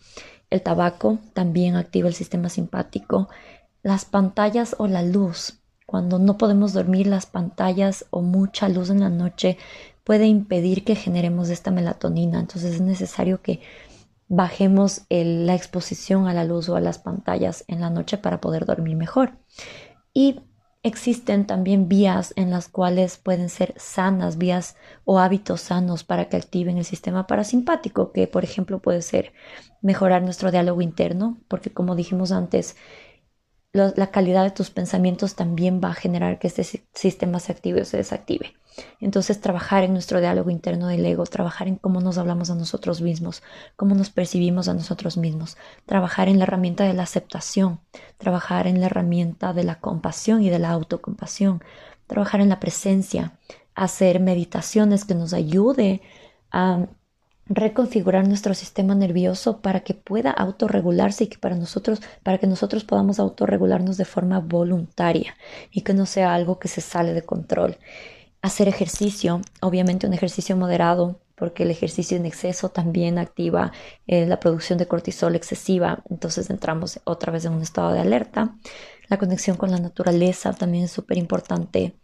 [0.50, 3.28] El tabaco también activa el sistema simpático.
[3.82, 9.00] Las pantallas o la luz, cuando no podemos dormir, las pantallas o mucha luz en
[9.00, 9.58] la noche
[10.04, 12.40] puede impedir que generemos esta melatonina.
[12.40, 13.62] Entonces es necesario que
[14.28, 18.66] bajemos la exposición a la luz o a las pantallas en la noche para poder
[18.66, 19.38] dormir mejor.
[20.14, 20.42] Y
[20.84, 26.36] existen también vías en las cuales pueden ser sanas, vías o hábitos sanos para que
[26.38, 29.32] activen el sistema parasimpático, que por ejemplo puede ser
[29.82, 32.76] mejorar nuestro diálogo interno, porque como dijimos antes,
[33.74, 37.86] la calidad de tus pensamientos también va a generar que este sistema se active o
[37.86, 38.54] se desactive.
[39.00, 43.02] Entonces, trabajar en nuestro diálogo interno del ego, trabajar en cómo nos hablamos a nosotros
[43.02, 43.44] mismos,
[43.76, 47.80] cómo nos percibimos a nosotros mismos, trabajar en la herramienta de la aceptación,
[48.18, 51.64] trabajar en la herramienta de la compasión y de la autocompasión,
[52.08, 53.38] trabajar en la presencia,
[53.76, 56.02] hacer meditaciones que nos ayude
[56.52, 56.88] a
[57.46, 62.84] reconfigurar nuestro sistema nervioso para que pueda autorregularse y que para nosotros, para que nosotros
[62.84, 65.36] podamos autorregularnos de forma voluntaria
[65.72, 67.78] y que no sea algo que se sale de control.
[68.42, 73.72] Hacer ejercicio, obviamente un ejercicio moderado, porque el ejercicio en exceso también activa
[74.08, 78.56] eh, la producción de cortisol excesiva, entonces entramos otra vez en un estado de alerta.
[79.10, 81.96] La conexión con la naturaleza también es súper importante.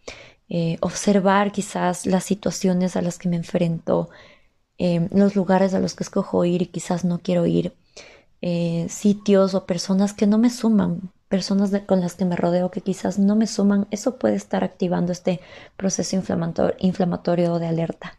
[0.49, 4.09] Eh, observar quizás las situaciones a las que me enfrento,
[4.81, 7.75] Em, los lugares a los que escojo ir y quizás no quiero ir,
[8.41, 12.79] eh, sitios o personas que no me suman, personas con las que me rodeo que
[12.79, 15.41] quizás no me suman, eso puede estar activando este
[15.75, 18.17] proceso inflamatorio, inflamatorio de alerta.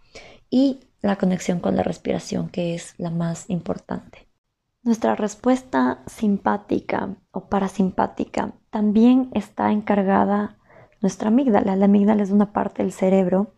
[0.50, 4.28] Y la conexión con la respiración, que es la más importante.
[4.82, 10.58] Nuestra respuesta simpática o parasimpática también está encargada
[11.00, 11.74] nuestra amígdala.
[11.76, 13.54] La amígdala es una parte del cerebro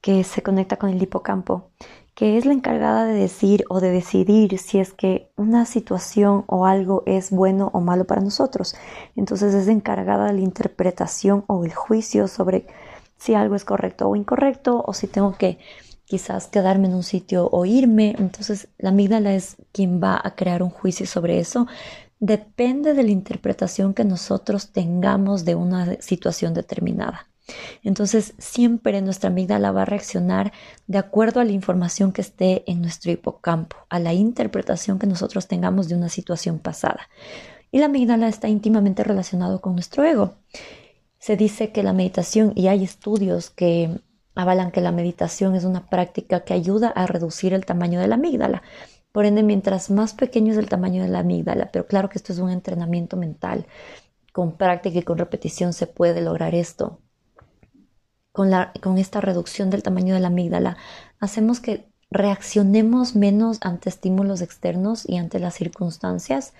[0.00, 1.70] que se conecta con el hipocampo
[2.16, 6.64] que es la encargada de decir o de decidir si es que una situación o
[6.64, 8.74] algo es bueno o malo para nosotros.
[9.16, 12.66] Entonces es encargada de la interpretación o el juicio sobre
[13.18, 15.58] si algo es correcto o incorrecto o si tengo que
[16.06, 18.16] quizás quedarme en un sitio o irme.
[18.18, 21.66] Entonces la amígdala es quien va a crear un juicio sobre eso.
[22.18, 27.28] Depende de la interpretación que nosotros tengamos de una situación determinada.
[27.82, 30.52] Entonces, siempre nuestra amígdala va a reaccionar
[30.86, 35.46] de acuerdo a la información que esté en nuestro hipocampo, a la interpretación que nosotros
[35.46, 37.08] tengamos de una situación pasada.
[37.70, 40.34] Y la amígdala está íntimamente relacionado con nuestro ego.
[41.18, 44.00] Se dice que la meditación, y hay estudios que
[44.34, 48.16] avalan que la meditación es una práctica que ayuda a reducir el tamaño de la
[48.16, 48.62] amígdala.
[49.12, 52.32] Por ende, mientras más pequeño es el tamaño de la amígdala, pero claro que esto
[52.32, 53.66] es un entrenamiento mental,
[54.32, 57.00] con práctica y con repetición se puede lograr esto
[58.36, 60.76] con, esta reducción del tamaño de la amígdala,
[61.20, 66.52] hacemos que reaccionemos menos ante estímulos externos y ante las circunstancias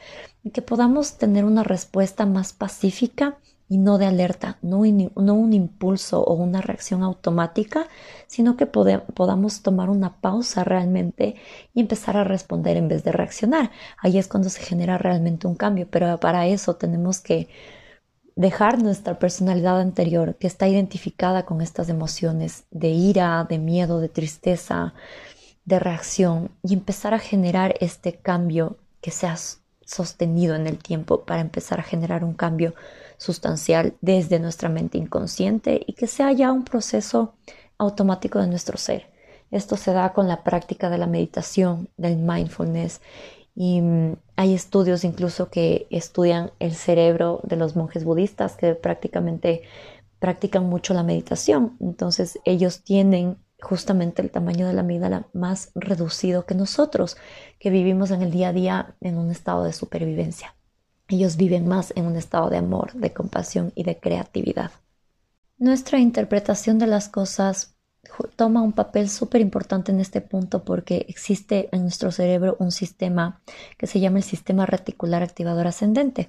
[0.43, 3.37] y que podamos tener una respuesta más pacífica
[3.69, 7.89] y no de alerta, no, un impulso o una reacción automática,
[8.27, 11.35] sino que podamos tomar una pausa realmente
[11.75, 13.71] y empezar a responder en vez de reaccionar.
[13.99, 17.49] Ahí es cuando se genera realmente un cambio, pero para eso tenemos que
[18.37, 24.11] dejar nuestra personalidad anterior que está identificada con estas emociones de ira, de miedo, de
[24.11, 24.93] tristeza,
[25.65, 29.37] de reacción y empezar a generar este cambio que sea
[29.85, 32.75] sostenido en el tiempo para empezar a generar un cambio
[33.17, 37.35] sustancial desde nuestra mente inconsciente y que sea ya un proceso
[37.79, 39.11] automático de nuestro ser.
[39.51, 43.01] Esto se da con la práctica de la meditación, del mindfulness
[43.55, 49.63] y mm, hay estudios incluso que estudian el cerebro de los monjes budistas que prácticamente
[50.19, 51.77] practican mucho la meditación.
[51.81, 57.17] Entonces ellos tienen justamente el tamaño de la amígdala más reducido que nosotros,
[57.59, 60.55] que vivimos en el día a día en un estado de supervivencia.
[61.09, 64.71] Ellos viven más en un estado de amor, de compasión y de creatividad.
[65.57, 67.76] Nuestra interpretación de las cosas
[68.37, 73.41] toma un papel súper importante en este punto porque existe en nuestro cerebro un sistema
[73.79, 76.29] que se llama el sistema reticular activador ascendente.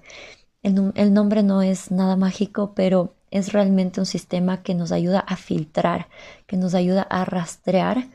[0.64, 5.38] El, nombre no es nada mágico, pero es realmente un sistema que nos ayuda a
[5.38, 6.08] filtrar,
[6.46, 8.08] que nos ayuda a rastrear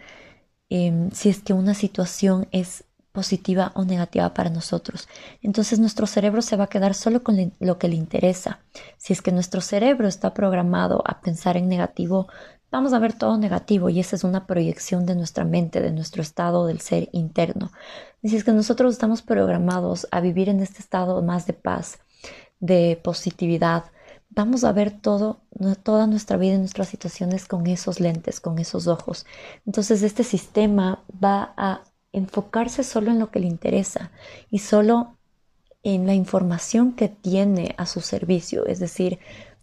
[0.68, 5.08] em, si es que una situación es positiva o negativa para nosotros.
[5.42, 8.60] Entonces nuestro cerebro se va a quedar solo con lo que le interesa.
[8.96, 12.28] Si es que nuestro cerebro está programado a pensar en negativo,
[12.72, 16.22] vamos a ver todo negativo y esa es una proyección de nuestra mente, de nuestro
[16.22, 17.70] estado del ser interno.
[18.22, 21.98] Y si es que nosotros estamos programados a vivir en este estado más de paz,
[22.58, 23.84] de positividad,
[24.30, 25.42] vamos a ver todo,
[25.82, 29.26] toda nuestra vida y nuestras situaciones con esos lentes, con esos ojos.
[29.66, 31.82] Entonces este sistema va a
[32.12, 34.10] enfocarse solo en lo que le interesa
[34.50, 35.18] y solo
[35.82, 39.18] en la información que tiene a su servicio, es decir,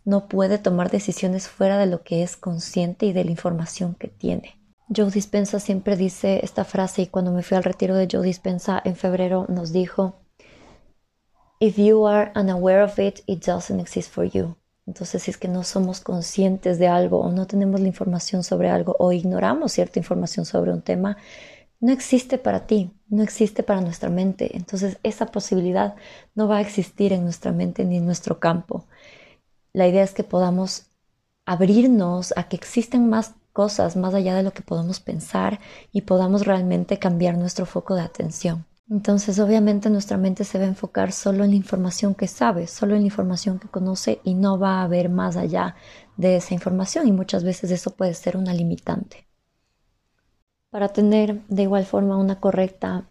[0.09, 4.07] no puede tomar decisiones fuera de lo que es consciente y de la información que
[4.07, 4.59] tiene.
[4.93, 8.81] Joe Dispensa siempre dice esta frase y cuando me fui al retiro de Joe Dispensa
[8.83, 10.15] en febrero nos dijo,
[11.59, 14.55] If you are unaware of it, it doesn't exist for you.
[14.87, 18.71] Entonces, si es que no somos conscientes de algo o no tenemos la información sobre
[18.71, 21.17] algo o ignoramos cierta información sobre un tema,
[21.79, 24.57] no existe para ti, no existe para nuestra mente.
[24.57, 25.93] Entonces esa posibilidad
[26.33, 28.87] no va a existir en nuestra mente ni en nuestro campo.
[29.73, 30.87] La idea es que podamos
[31.45, 35.59] abrirnos a que existen más cosas más allá de lo que podemos pensar
[35.91, 38.65] y podamos realmente cambiar nuestro foco de atención.
[38.89, 42.95] Entonces, obviamente nuestra mente se va a enfocar solo en la información que sabe, solo
[42.95, 45.75] en la información que conoce y no va a ver más allá
[46.17, 49.27] de esa información y muchas veces eso puede ser una limitante.
[50.71, 53.09] Para tener de igual forma una correcta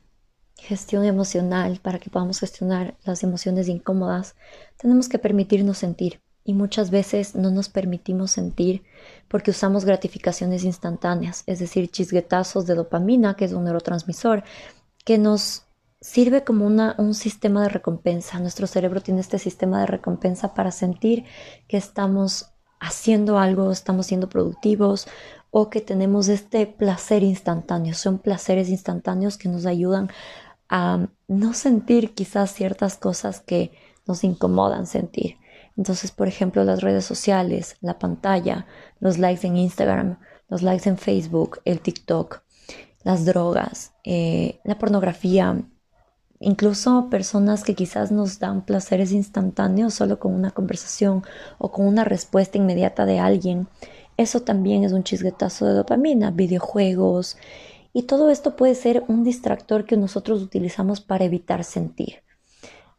[0.56, 4.34] gestión emocional, para que podamos gestionar las emociones incómodas,
[4.76, 6.20] tenemos que permitirnos sentir.
[6.44, 8.82] Y muchas veces no nos permitimos sentir
[9.28, 14.44] porque usamos gratificaciones instantáneas, es decir, chisguetazos de dopamina, que es un neurotransmisor,
[15.04, 15.64] que nos
[16.00, 18.38] sirve como una, un sistema de recompensa.
[18.38, 21.24] Nuestro cerebro tiene este sistema de recompensa para sentir
[21.66, 25.08] que estamos haciendo algo, estamos siendo productivos
[25.50, 27.94] o que tenemos este placer instantáneo.
[27.94, 30.10] Son placeres instantáneos que nos ayudan
[30.68, 33.72] a no sentir quizás ciertas cosas que
[34.06, 35.36] nos incomodan sentir.
[35.78, 38.66] Entonces, por ejemplo, las redes sociales, la pantalla,
[39.00, 40.18] los likes en Instagram,
[40.50, 42.42] los likes en Facebook, el TikTok,
[43.04, 45.62] las drogas, eh, la pornografía,
[46.40, 51.22] incluso personas que quizás nos dan placeres instantáneos solo con una conversación
[51.56, 53.68] o con una respuesta inmediata de alguien
[54.18, 57.36] eso también es un chisguetazo de dopamina, videojuegos,
[57.92, 62.24] y todo esto puede ser un distractor que nosotros utilizamos para evitar sentir.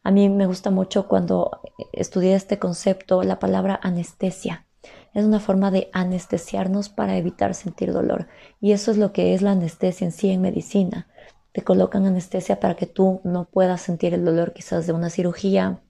[0.10, 1.62] A mí me gusta mucho cuando
[1.94, 4.66] estudié este concepto la palabra anestesia.
[5.14, 8.26] Es una forma de anestesiarnos para evitar sentir dolor.
[8.60, 11.08] Y eso es lo que es la anestesia en sí en medicina.
[11.52, 15.84] Te colocan anestesia para que tú no puedas sentir el dolor quizás de una cirugía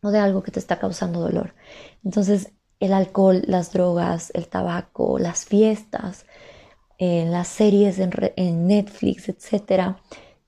[0.00, 1.52] o de algo que te está causando dolor.
[2.02, 6.24] Entonces, el alcohol, las drogas, el tabaco, las fiestas,
[6.96, 9.98] eh, las series en, Netflix, etcétera,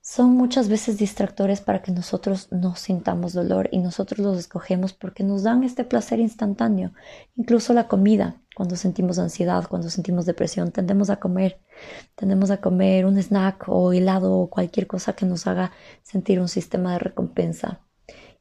[0.09, 5.23] son muchas veces distractores para que nosotros no sintamos dolor y nosotros los escogemos porque
[5.23, 6.93] nos dan este placer instantáneo.
[7.35, 11.59] Incluso la comida, cuando sentimos ansiedad, cuando sentimos depresión, tendemos a comer,
[12.15, 16.47] tendemos a comer un snack o helado o cualquier cosa que nos haga sentir un
[16.47, 17.81] sistema de recompensa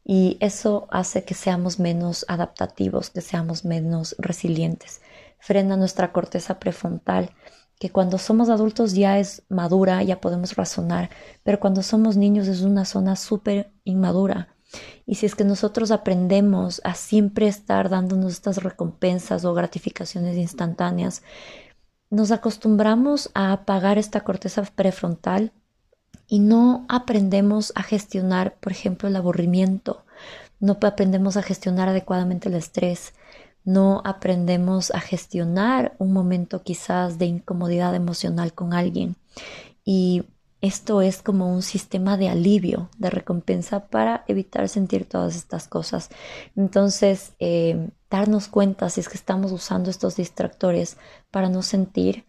[0.02, 5.02] y eso hace que seamos menos adaptativos, que seamos menos resilientes.
[5.38, 7.34] Frena nuestra corteza prefrontal,
[7.78, 11.10] que cuando somos adultos ya es madura, ya podemos razonar,
[11.44, 14.48] pero cuando somos niños es una zona súper inmadura.
[15.06, 21.22] Y si es que nosotros aprendemos a siempre estar dándonos estas recompensas o gratificaciones instantáneas,
[22.10, 25.52] nos acostumbramos a apagar esta corteza prefrontal
[26.26, 30.04] y no aprendemos a gestionar, por ejemplo, el aburrimiento,
[30.60, 33.14] no aprendemos a gestionar adecuadamente el estrés,
[33.68, 39.16] no aprendemos a gestionar un momento quizás de incomodidad emocional con alguien.
[39.84, 40.24] Y
[40.62, 46.08] esto es como un sistema de alivio, de recompensa para evitar sentir todas estas cosas.
[46.56, 50.96] Entonces, eh, darnos cuenta si es que estamos usando estos distractores
[51.30, 52.24] para no sentir,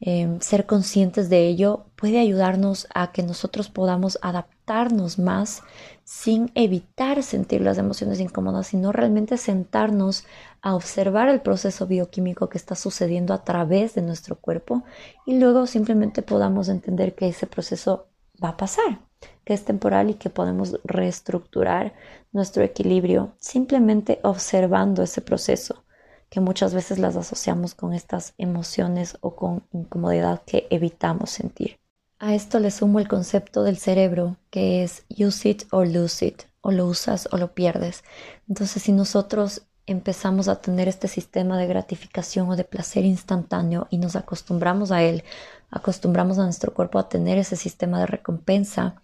[0.00, 5.62] eh, ser conscientes de ello, puede ayudarnos a que nosotros podamos adaptarnos más
[6.04, 10.24] sin evitar sentir las emociones incómodas, sino realmente sentarnos
[10.62, 14.82] a observar el proceso bioquímico que está sucediendo a través de nuestro cuerpo
[15.26, 18.06] y luego simplemente podamos entender que ese proceso
[18.42, 19.00] va a pasar,
[19.44, 21.92] que es temporal y que podemos reestructurar
[22.32, 25.84] nuestro equilibrio simplemente observando ese proceso,
[26.30, 31.78] que muchas veces las asociamos con estas emociones o con incomodidad que evitamos sentir.
[32.18, 36.42] A esto le sumo el concepto del cerebro, que es use it or lose it,
[36.60, 38.04] o lo usas o lo pierdes.
[38.48, 43.98] Entonces, si nosotros empezamos a tener este sistema de gratificación o de placer instantáneo y
[43.98, 45.24] nos acostumbramos a él,
[45.70, 49.02] acostumbramos a nuestro cuerpo a tener ese sistema de recompensa,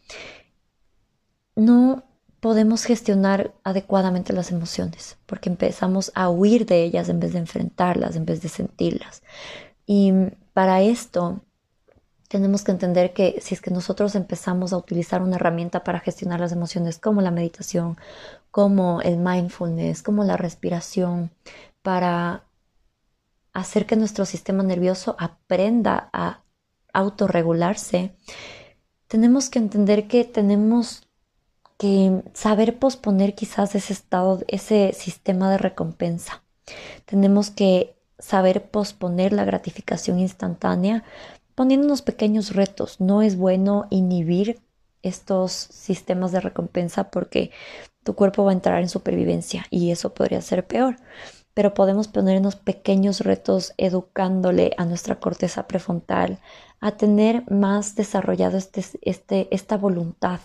[1.57, 2.05] no
[2.47, 8.15] podemos gestionar adecuadamente las emociones porque empezamos a huir de ellas en vez de enfrentarlas,
[8.15, 9.25] en vez de sentirlas.
[9.85, 10.13] Y
[10.53, 11.41] para esto
[12.29, 16.39] tenemos que entender que si es que nosotros empezamos a utilizar una herramienta para gestionar
[16.39, 17.97] las emociones como la meditación,
[18.53, 21.33] como el mindfulness, como la respiración,
[21.83, 22.45] para
[23.53, 26.45] hacer que nuestro sistema nervioso aprenda a
[26.93, 28.15] autorregularse,
[29.09, 31.06] tenemos que entender que tenemos
[31.79, 36.43] que saber posponer quizás ese estado, ese sistema de recompensa.
[37.05, 41.05] Tenemos que saber posponer la gratificación instantánea
[41.55, 43.01] poniendo unos pequeños retos.
[43.01, 44.61] No es bueno inhibir
[45.03, 47.51] estos sistemas de recompensa porque
[48.05, 50.97] tu cuerpo va a entrar en supervivencia y eso podría ser peor.
[51.55, 56.39] Pero podemos poner unos pequeños retos educándole a nuestra corteza prefrontal
[56.81, 60.41] a tener más desarrollado este, este, esta voluntad,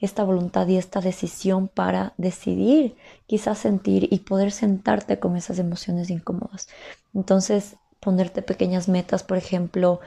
[0.00, 2.96] esta voluntad y esta decisión para decidir,
[3.26, 6.68] quizás sentir y poder sentarte con esas emociones incómodas.
[7.14, 10.00] Entonces, ponerte pequeñas metas, por ejemplo,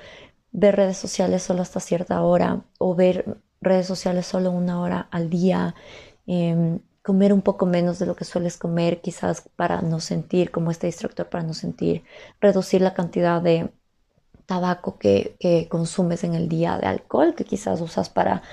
[0.51, 5.29] ver redes sociales solo hasta cierta hora o ver redes sociales solo una hora al
[5.29, 5.75] día,
[6.27, 10.71] em, comer un poco menos de lo que sueles comer, quizás para no sentir como
[10.71, 12.03] este distractor, para no sentir,
[12.39, 13.71] reducir la cantidad de
[14.45, 18.43] tabaco que, que consumes en el día, de alcohol que quizás usas para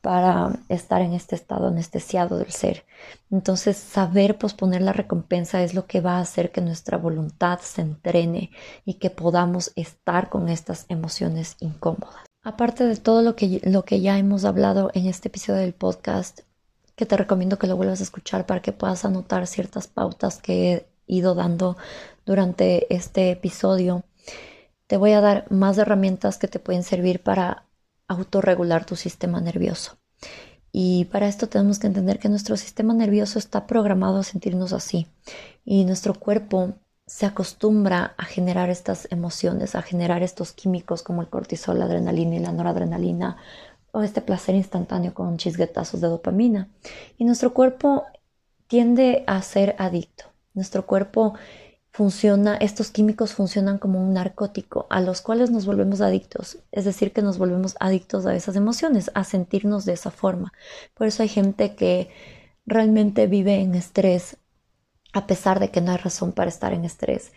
[0.00, 2.84] para estar en este estado anestesiado del ser.
[3.30, 7.82] Entonces, saber posponer la recompensa es lo que va a hacer que nuestra voluntad se
[7.82, 8.50] entrene
[8.84, 12.24] y que podamos estar con estas emociones incómodas.
[12.42, 16.40] Aparte de todo lo que, lo que ya hemos hablado en este episodio del podcast,
[16.96, 20.72] que te recomiendo que lo vuelvas a escuchar para que puedas anotar ciertas pautas que
[20.72, 21.76] he ido dando
[22.24, 24.04] durante este episodio,
[24.86, 27.67] te voy a dar más herramientas que te pueden servir para
[28.08, 29.98] autorregular tu sistema nervioso.
[30.72, 35.06] Y para esto tenemos que entender que nuestro sistema nervioso está programado a sentirnos así
[35.64, 36.74] y nuestro cuerpo
[37.06, 42.36] se acostumbra a generar estas emociones, a generar estos químicos como el cortisol, la adrenalina
[42.36, 43.38] y la noradrenalina
[43.92, 46.68] o este placer instantáneo con chisguetazos de dopamina.
[47.16, 48.04] Y nuestro cuerpo
[48.66, 50.24] tiende a ser adicto.
[50.52, 51.34] Nuestro cuerpo
[51.98, 57.12] funciona, estos químicos funcionan como un narcótico a los cuales nos volvemos adictos, es decir,
[57.12, 60.52] que nos volvemos adictos a esas emociones, a sentirnos de esa forma.
[60.94, 62.08] Por eso hay gente que
[62.66, 64.36] realmente vive en estrés
[65.12, 67.32] a pesar de que no hay razón para estar en estrés.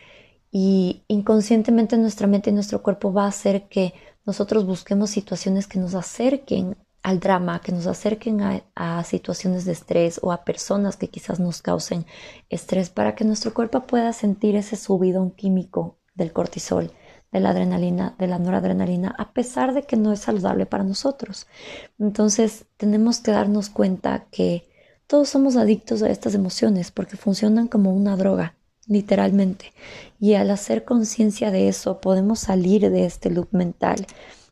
[0.51, 3.95] Y inconscientemente nuestra mente y nuestro cuerpo va a hacer que
[4.27, 8.41] nosotros busquemos situaciones que nos acerquen al drama, que nos acerquen
[8.75, 12.05] a, situaciones de estrés o a personas que quizás nos causen
[12.49, 16.91] estrés para que nuestro cuerpo pueda sentir ese subidón químico del cortisol,
[17.31, 21.47] de la adrenalina, de la noradrenalina, a pesar de que no es saludable para nosotros.
[21.97, 24.69] Entonces tenemos que darnos cuenta que
[25.07, 29.73] todos somos adictos a estas emociones porque funcionan como una droga, literalmente.
[30.19, 34.05] Y al hacer conciencia de eso podemos salir de este loop mental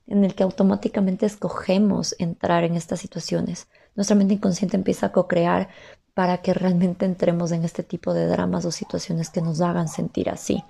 [0.10, 3.68] en el que automáticamente escogemos entrar en estas situaciones.
[3.96, 5.70] Nuestra mente inconsciente empieza a co-crear
[6.14, 10.30] para que realmente entremos en este tipo de dramas o situaciones que nos hagan sentir
[10.30, 10.64] así.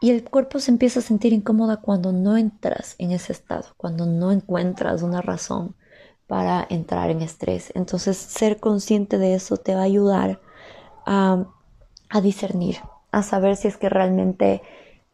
[0.00, 4.04] Y el cuerpo se empieza a sentir incómoda cuando no entras en ese estado, cuando
[4.04, 5.74] no encuentras una razón
[6.26, 7.72] para entrar en estrés.
[7.74, 10.40] Entonces, ser consciente de eso te va a ayudar
[11.06, 11.46] a,
[12.10, 12.76] a discernir,
[13.12, 14.62] a saber si es que realmente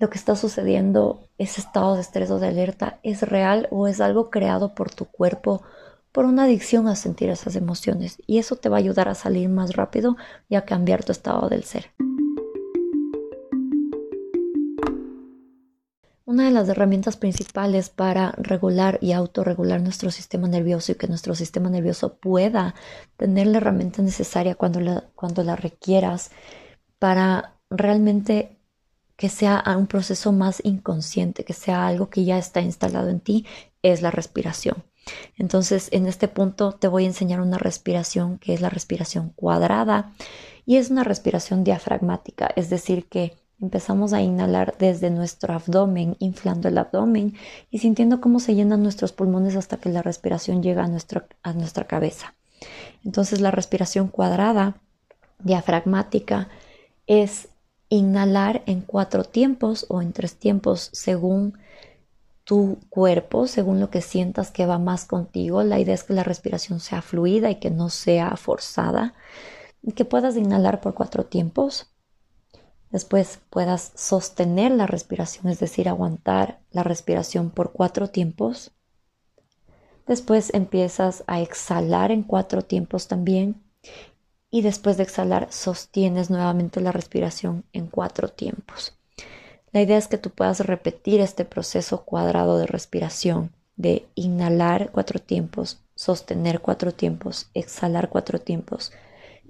[0.00, 4.00] lo que está sucediendo, ese estado de estrés o de alerta, es real o es
[4.00, 5.62] algo creado por tu cuerpo,
[6.10, 8.16] por una adicción a sentir esas emociones.
[8.26, 10.16] Y eso te va a ayudar a salir más rápido
[10.48, 11.90] y a cambiar tu estado del ser.
[16.24, 21.34] Una de las herramientas principales para regular y autorregular nuestro sistema nervioso y que nuestro
[21.34, 22.74] sistema nervioso pueda
[23.18, 26.30] tener la herramienta necesaria cuando la, cuando la requieras
[26.98, 28.59] para realmente
[29.20, 33.44] que sea un proceso más inconsciente, que sea algo que ya está instalado en ti,
[33.82, 34.82] es la respiración.
[35.36, 40.14] Entonces, en este punto te voy a enseñar una respiración que es la respiración cuadrada
[40.64, 46.68] y es una respiración diafragmática, es decir, que empezamos a inhalar desde nuestro abdomen, inflando
[46.68, 47.34] el abdomen
[47.70, 50.86] y sintiendo cómo se llenan nuestros pulmones hasta que la respiración llega a,
[51.42, 52.36] a nuestra cabeza.
[53.04, 54.80] Entonces, la respiración cuadrada
[55.40, 56.48] diafragmática
[57.06, 57.49] es
[57.90, 61.58] inhalar en cuatro tiempos o en tres tiempos según
[62.44, 65.62] tu cuerpo, según lo que sientas que va más contigo.
[65.62, 69.14] La idea es que la respiración sea fluida y que no sea forzada.
[69.94, 71.92] Que puedas inhalar por cuatro tiempos.
[72.90, 78.72] Después puedas sostener la respiración, es decir, aguantar la respiración por cuatro tiempos.
[80.06, 83.62] Después empiezas a exhalar en cuatro tiempos también
[84.50, 88.94] y después de exhalar sostienes nuevamente la respiración en cuatro tiempos.
[89.72, 95.20] La idea es que tú puedas repetir este proceso cuadrado de respiración, de inhalar cuatro
[95.20, 98.92] tiempos, sostener cuatro tiempos, exhalar cuatro tiempos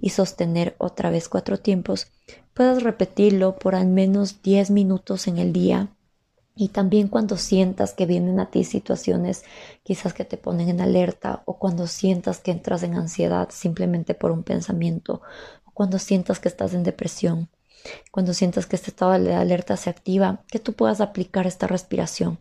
[0.00, 2.08] y sostener otra vez cuatro tiempos.
[2.54, 5.88] Puedas repetirlo por al menos 10 minutos en el día
[6.60, 9.44] y también cuando sientas que vienen a ti situaciones
[9.82, 14.30] quizás que te ponen en alerta o cuando sientas que entras en ansiedad simplemente por
[14.30, 15.22] un pensamiento
[15.64, 17.48] o cuando sientas que estás en depresión,
[18.10, 22.38] cuando sientas que este estado de alerta se activa, que tú puedas aplicar esta respiración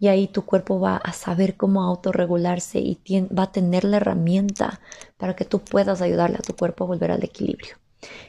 [0.00, 2.98] y ahí tu cuerpo va a saber cómo autorregularse y
[3.28, 4.80] va a tener la herramienta
[5.16, 7.76] para que tú puedas ayudarle a tu cuerpo a volver al equilibrio.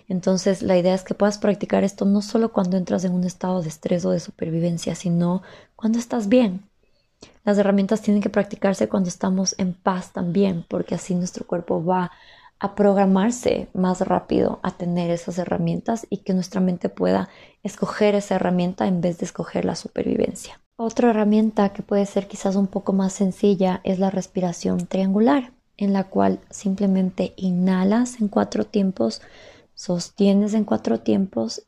[0.07, 3.61] Entonces, la idea es que puedas practicar esto no solo cuando entras en un estado
[3.61, 5.41] de estrés o de supervivencia, sino
[5.75, 6.63] cuando estás bien.
[7.43, 12.11] Las herramientas tienen que practicarse cuando estamos en paz también, porque así nuestro cuerpo va
[12.59, 17.29] a programarse más rápido a tener esas herramientas y que nuestra mente pueda
[17.63, 20.59] escoger esa herramienta en vez de escoger la supervivencia.
[20.77, 25.93] Otra herramienta que puede ser quizás un poco más sencilla es la respiración triangular, en
[25.93, 29.21] la cual simplemente inhalas en cuatro tiempos
[29.81, 31.63] Sostienes en cuatro tiempos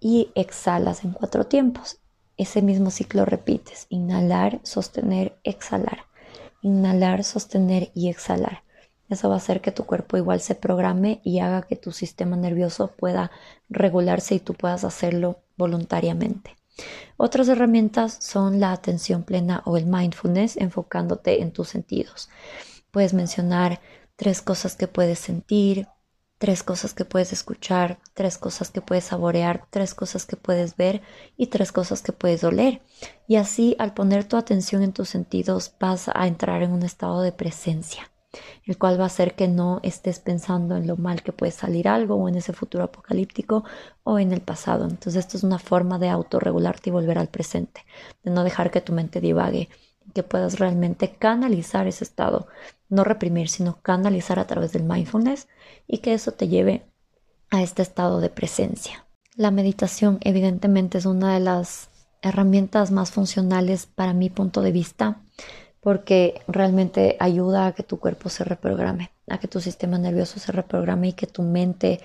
[0.00, 2.00] y exhalas en cuatro tiempos.
[2.36, 3.86] Ese mismo ciclo repites.
[3.88, 6.06] Inhalar, sostener, exhalar.
[6.60, 8.64] Inhalar, sostener y exhalar.
[9.08, 12.34] Eso va a hacer que tu cuerpo igual se programe y haga que tu sistema
[12.34, 13.30] nervioso pueda
[13.68, 16.56] regularse y tú puedas hacerlo voluntariamente.
[17.16, 22.28] Otras herramientas son la atención plena o el mindfulness enfocándote en tus sentidos.
[22.90, 23.80] Puedes mencionar
[24.16, 25.86] tres cosas que puedes sentir,
[26.40, 31.02] tres cosas que puedes escuchar, tres cosas que puedes saborear, tres cosas que puedes ver
[31.36, 32.80] y tres cosas que puedes oler.
[33.28, 37.20] Y así al poner tu atención en tus sentidos vas a entrar en un estado
[37.20, 38.10] de presencia,
[38.64, 41.86] el cual va a hacer que no estés pensando en lo mal que puede salir
[41.88, 43.64] algo o en ese futuro apocalíptico
[44.02, 44.84] o en el pasado.
[44.84, 47.84] Entonces esto es una forma de autorregularte y volver al presente,
[48.24, 49.68] de no dejar que tu mente divague
[50.10, 52.46] que puedas realmente canalizar ese estado,
[52.88, 55.48] no reprimir, sino canalizar a través del mindfulness
[55.86, 56.86] y que eso te lleve
[57.50, 59.06] a este estado de presencia.
[59.34, 61.90] La meditación evidentemente es una de las
[62.22, 65.22] herramientas más funcionales para mi punto de vista
[65.80, 70.52] porque realmente ayuda a que tu cuerpo se reprograme, a que tu sistema nervioso se
[70.52, 72.00] reprograme y que tu mente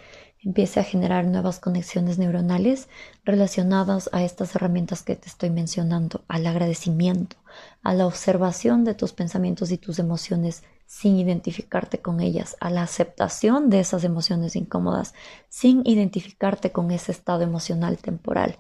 [0.46, 2.88] empiece a generar nuevas conexiones neuronales
[3.26, 7.36] relacionadas a estas herramientas que te estoy mencionando, al agradecimiento,
[7.82, 12.84] a la observación de tus pensamientos y tus emociones sin identificarte con ellas, a la
[12.84, 15.16] aceptación de esas emociones incómodas
[15.50, 18.58] sin identificarte con ese estado emocional temporal.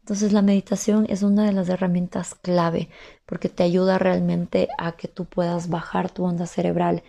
[0.00, 2.88] Entonces la meditación es una de las herramientas clave
[3.26, 7.02] porque te ayuda realmente a que tú puedas bajar tu onda cerebral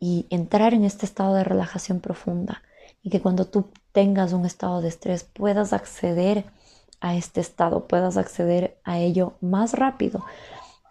[0.00, 2.62] y entrar en este estado de relajación profunda
[3.02, 6.44] y que cuando tú tengas un estado de estrés puedas acceder
[7.00, 10.24] a este estado, puedas acceder a ello más rápido.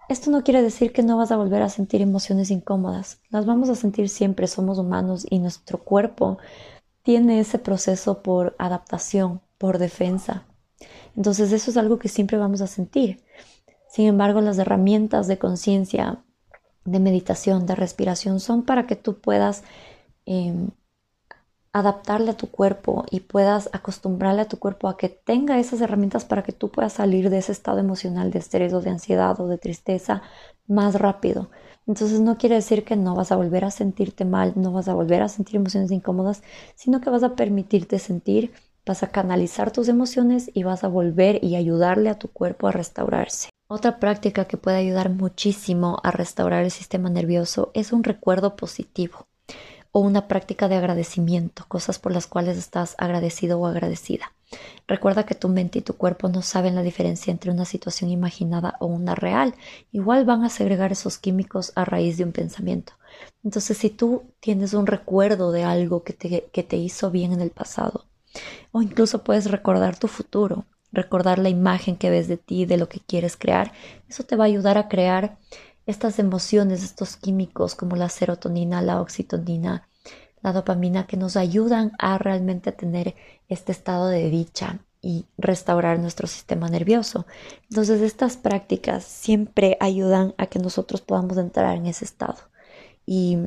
[0.09, 3.69] Esto no quiere decir que no vas a volver a sentir emociones incómodas, las vamos
[3.69, 6.39] a sentir siempre, somos humanos y nuestro cuerpo
[7.03, 10.45] tiene ese proceso por adaptación, por defensa.
[11.15, 13.23] Entonces eso es algo que siempre vamos a sentir.
[13.87, 16.23] Sin embargo, las herramientas de conciencia
[16.85, 19.63] de meditación, de respiración, son para que tú puedas
[20.25, 20.69] em,
[21.71, 26.25] adaptarle a tu cuerpo y puedas acostumbrarle a tu cuerpo a que tenga esas herramientas
[26.25, 29.47] para que tú puedas salir de ese estado emocional de estrés o de ansiedad o
[29.47, 30.23] de tristeza
[30.67, 31.49] más rápido.
[31.85, 34.93] Entonces no quiere decir que no vas a volver a sentirte mal, no vas a
[34.93, 36.41] volver a sentir emociones incómodas,
[36.75, 38.51] sino que vas a permitirte sentir,
[38.85, 42.71] vas a canalizar tus emociones y vas a volver y ayudarle a tu cuerpo a
[42.71, 43.49] restaurarse.
[43.67, 49.27] Otra práctica que puede ayudar muchísimo a restaurar el sistema nervioso es un recuerdo positivo
[49.91, 54.33] o una práctica de agradecimiento, cosas por las cuales estás agradecido o agradecida.
[54.87, 58.75] Recuerda que tu mente y tu cuerpo no saben la diferencia entre una situación imaginada
[58.79, 59.53] o una real.
[59.91, 62.93] Igual van a segregar esos químicos a raíz de un pensamiento.
[63.43, 67.41] Entonces, si tú tienes un recuerdo de algo que te, que te hizo bien en
[67.41, 68.05] el pasado,
[68.71, 72.89] o incluso puedes recordar tu futuro, recordar la imagen que ves de ti, de lo
[72.89, 73.71] que quieres crear,
[74.07, 75.37] eso te va a ayudar a crear
[75.89, 79.89] estas emociones, estos químicos como la serotonina, la oxitocina,
[80.43, 83.15] la dopamina que nos ayudan a realmente tener
[83.47, 87.25] este estado de dicha y restaurar nuestro sistema nervioso.
[87.71, 92.37] Entonces estas prácticas siempre ayudan a que nosotros podamos entrar en ese estado
[93.07, 93.39] y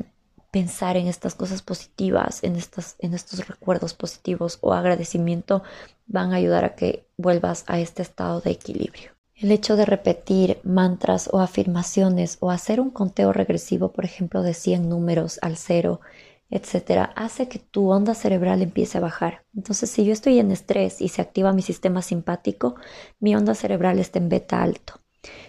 [0.51, 5.63] pensar en estas cosas positivas, en, estas, en estos recuerdos positivos o agradecimiento
[6.09, 9.13] van a ayudar a que vuelvas a este estado de equilibrio.
[9.43, 14.55] El hecho de repetir mantras o afirmaciones o hacer un conteo regresivo, por ejemplo, de
[14.55, 16.01] 100 números al cero,
[16.49, 19.45] etcétera, hace que tu onda cerebral empiece a bajar.
[19.57, 22.77] Entonces, si yo estoy en estrés y se activa mi sistema simpático,
[23.19, 25.01] mi onda cerebral está en beta alto.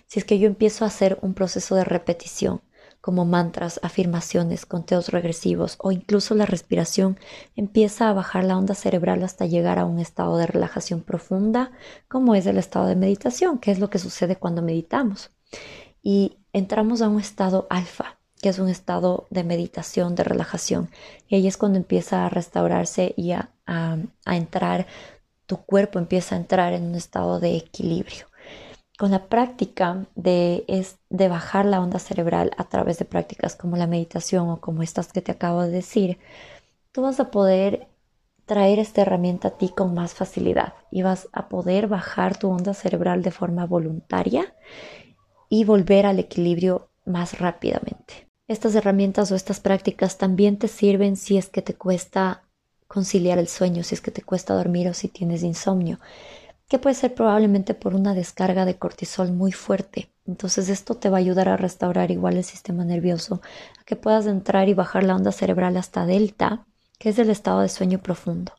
[0.07, 2.61] Si es que yo empiezo a hacer un proceso de repetición,
[3.04, 7.20] como mantras, afirmaciones, conteos regresivos o incluso la respiración,
[7.58, 11.74] empieza a bajar la onda cerebral hasta llegar a un estado de relajación profunda,
[12.08, 15.32] como es el estado de meditación, que es lo que sucede cuando meditamos.
[16.01, 20.89] Y entramos a un estado alfa, que es un estado de meditación, de relajación.
[21.28, 23.97] Y ahí es cuando empieza a restaurarse y a, a
[24.38, 24.88] entrar,
[25.45, 28.28] tu cuerpo empieza a entrar en un estado de equilibrio
[28.97, 33.77] con la práctica de, es, de bajar la onda cerebral a través de prácticas como
[33.77, 36.19] la meditación o como estas que te acabo de decir,
[36.91, 37.87] tú vas a poder
[38.45, 42.73] traer esta herramienta a ti con más facilidad y vas a poder bajar tu onda
[42.73, 44.53] cerebral de forma voluntaria
[45.49, 48.27] y volver al equilibrio más rápidamente.
[48.47, 52.43] Estas herramientas o estas prácticas también te sirven si es que te cuesta
[52.87, 55.99] conciliar el sueño, si es que te cuesta dormir o si tienes insomnio
[56.74, 60.09] que puede ser probablemente por una descarga de cortisol muy fuerte.
[60.26, 63.41] Entonces esto te va a ayudar a restaurar igual el sistema nervioso,
[63.80, 66.65] a que puedas entrar y bajar la onda cerebral hasta delta,
[66.97, 68.53] que es el estado de sueño profundo.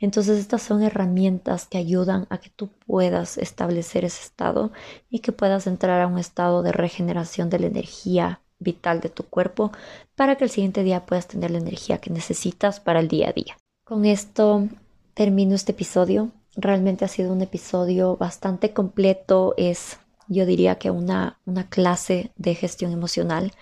[0.00, 4.72] Entonces estas son herramientas que ayudan a que tú puedas establecer ese estado
[5.08, 9.22] y que puedas entrar a un estado de regeneración de la energía vital de tu
[9.22, 9.70] cuerpo
[10.16, 13.32] para que el siguiente día puedas tener la energía que necesitas para el día a
[13.32, 13.56] día.
[13.84, 14.66] Con esto
[15.14, 16.32] termino este episodio.
[16.60, 19.98] Realmente ha sido un episodio bastante completo, es
[20.28, 23.52] yo diría que una, una clase de gestión emocional.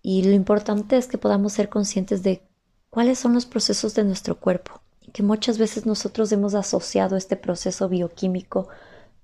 [0.00, 2.42] Y lo importante es que podamos ser conscientes de
[2.90, 4.80] cuáles son los procesos de nuestro cuerpo,
[5.12, 8.68] que muchas veces nosotros hemos asociado este proceso bioquímico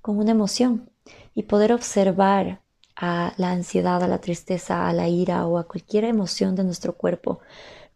[0.03, 0.91] con una emoción
[1.35, 2.61] y poder observar
[2.95, 6.93] a la ansiedad, a la tristeza, a la ira o a cualquier emoción de nuestro
[6.93, 7.41] cuerpo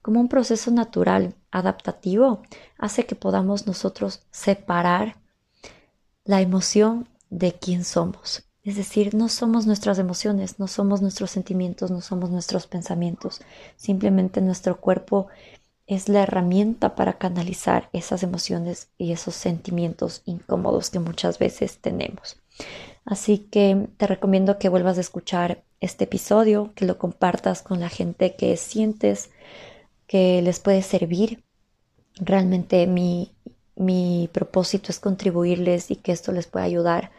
[0.02, 2.42] como un proceso natural, adaptativo,
[2.76, 5.16] hace que podamos nosotros separar
[6.24, 8.44] la emoción de quién somos.
[8.64, 13.40] Es decir, no somos nuestras emociones, no somos nuestros sentimientos, no somos nuestros pensamientos.
[13.76, 15.26] Simplemente nuestro cuerpo
[15.86, 22.36] es la herramienta para canalizar esas emociones y esos sentimientos incómodos que muchas veces tenemos.
[23.04, 27.88] Así que te recomiendo que vuelvas a escuchar este episodio, que lo compartas con la
[27.88, 29.30] gente que sientes
[30.12, 31.42] que les puede servir.
[32.16, 33.32] Realmente mi,
[33.76, 37.12] mi propósito es contribuirles y que esto les pueda ayudar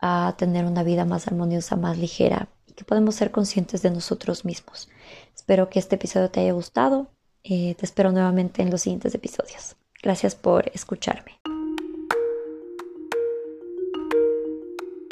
[0.00, 4.44] a tener una vida más armoniosa, más ligera y que podemos ser conscientes de nosotros
[4.44, 4.88] mismos.
[5.36, 7.12] Espero que este episodio te haya gustado.
[7.44, 9.76] Eh, te espero nuevamente en los siguientes episodios.
[10.02, 11.61] Gracias por escucharme.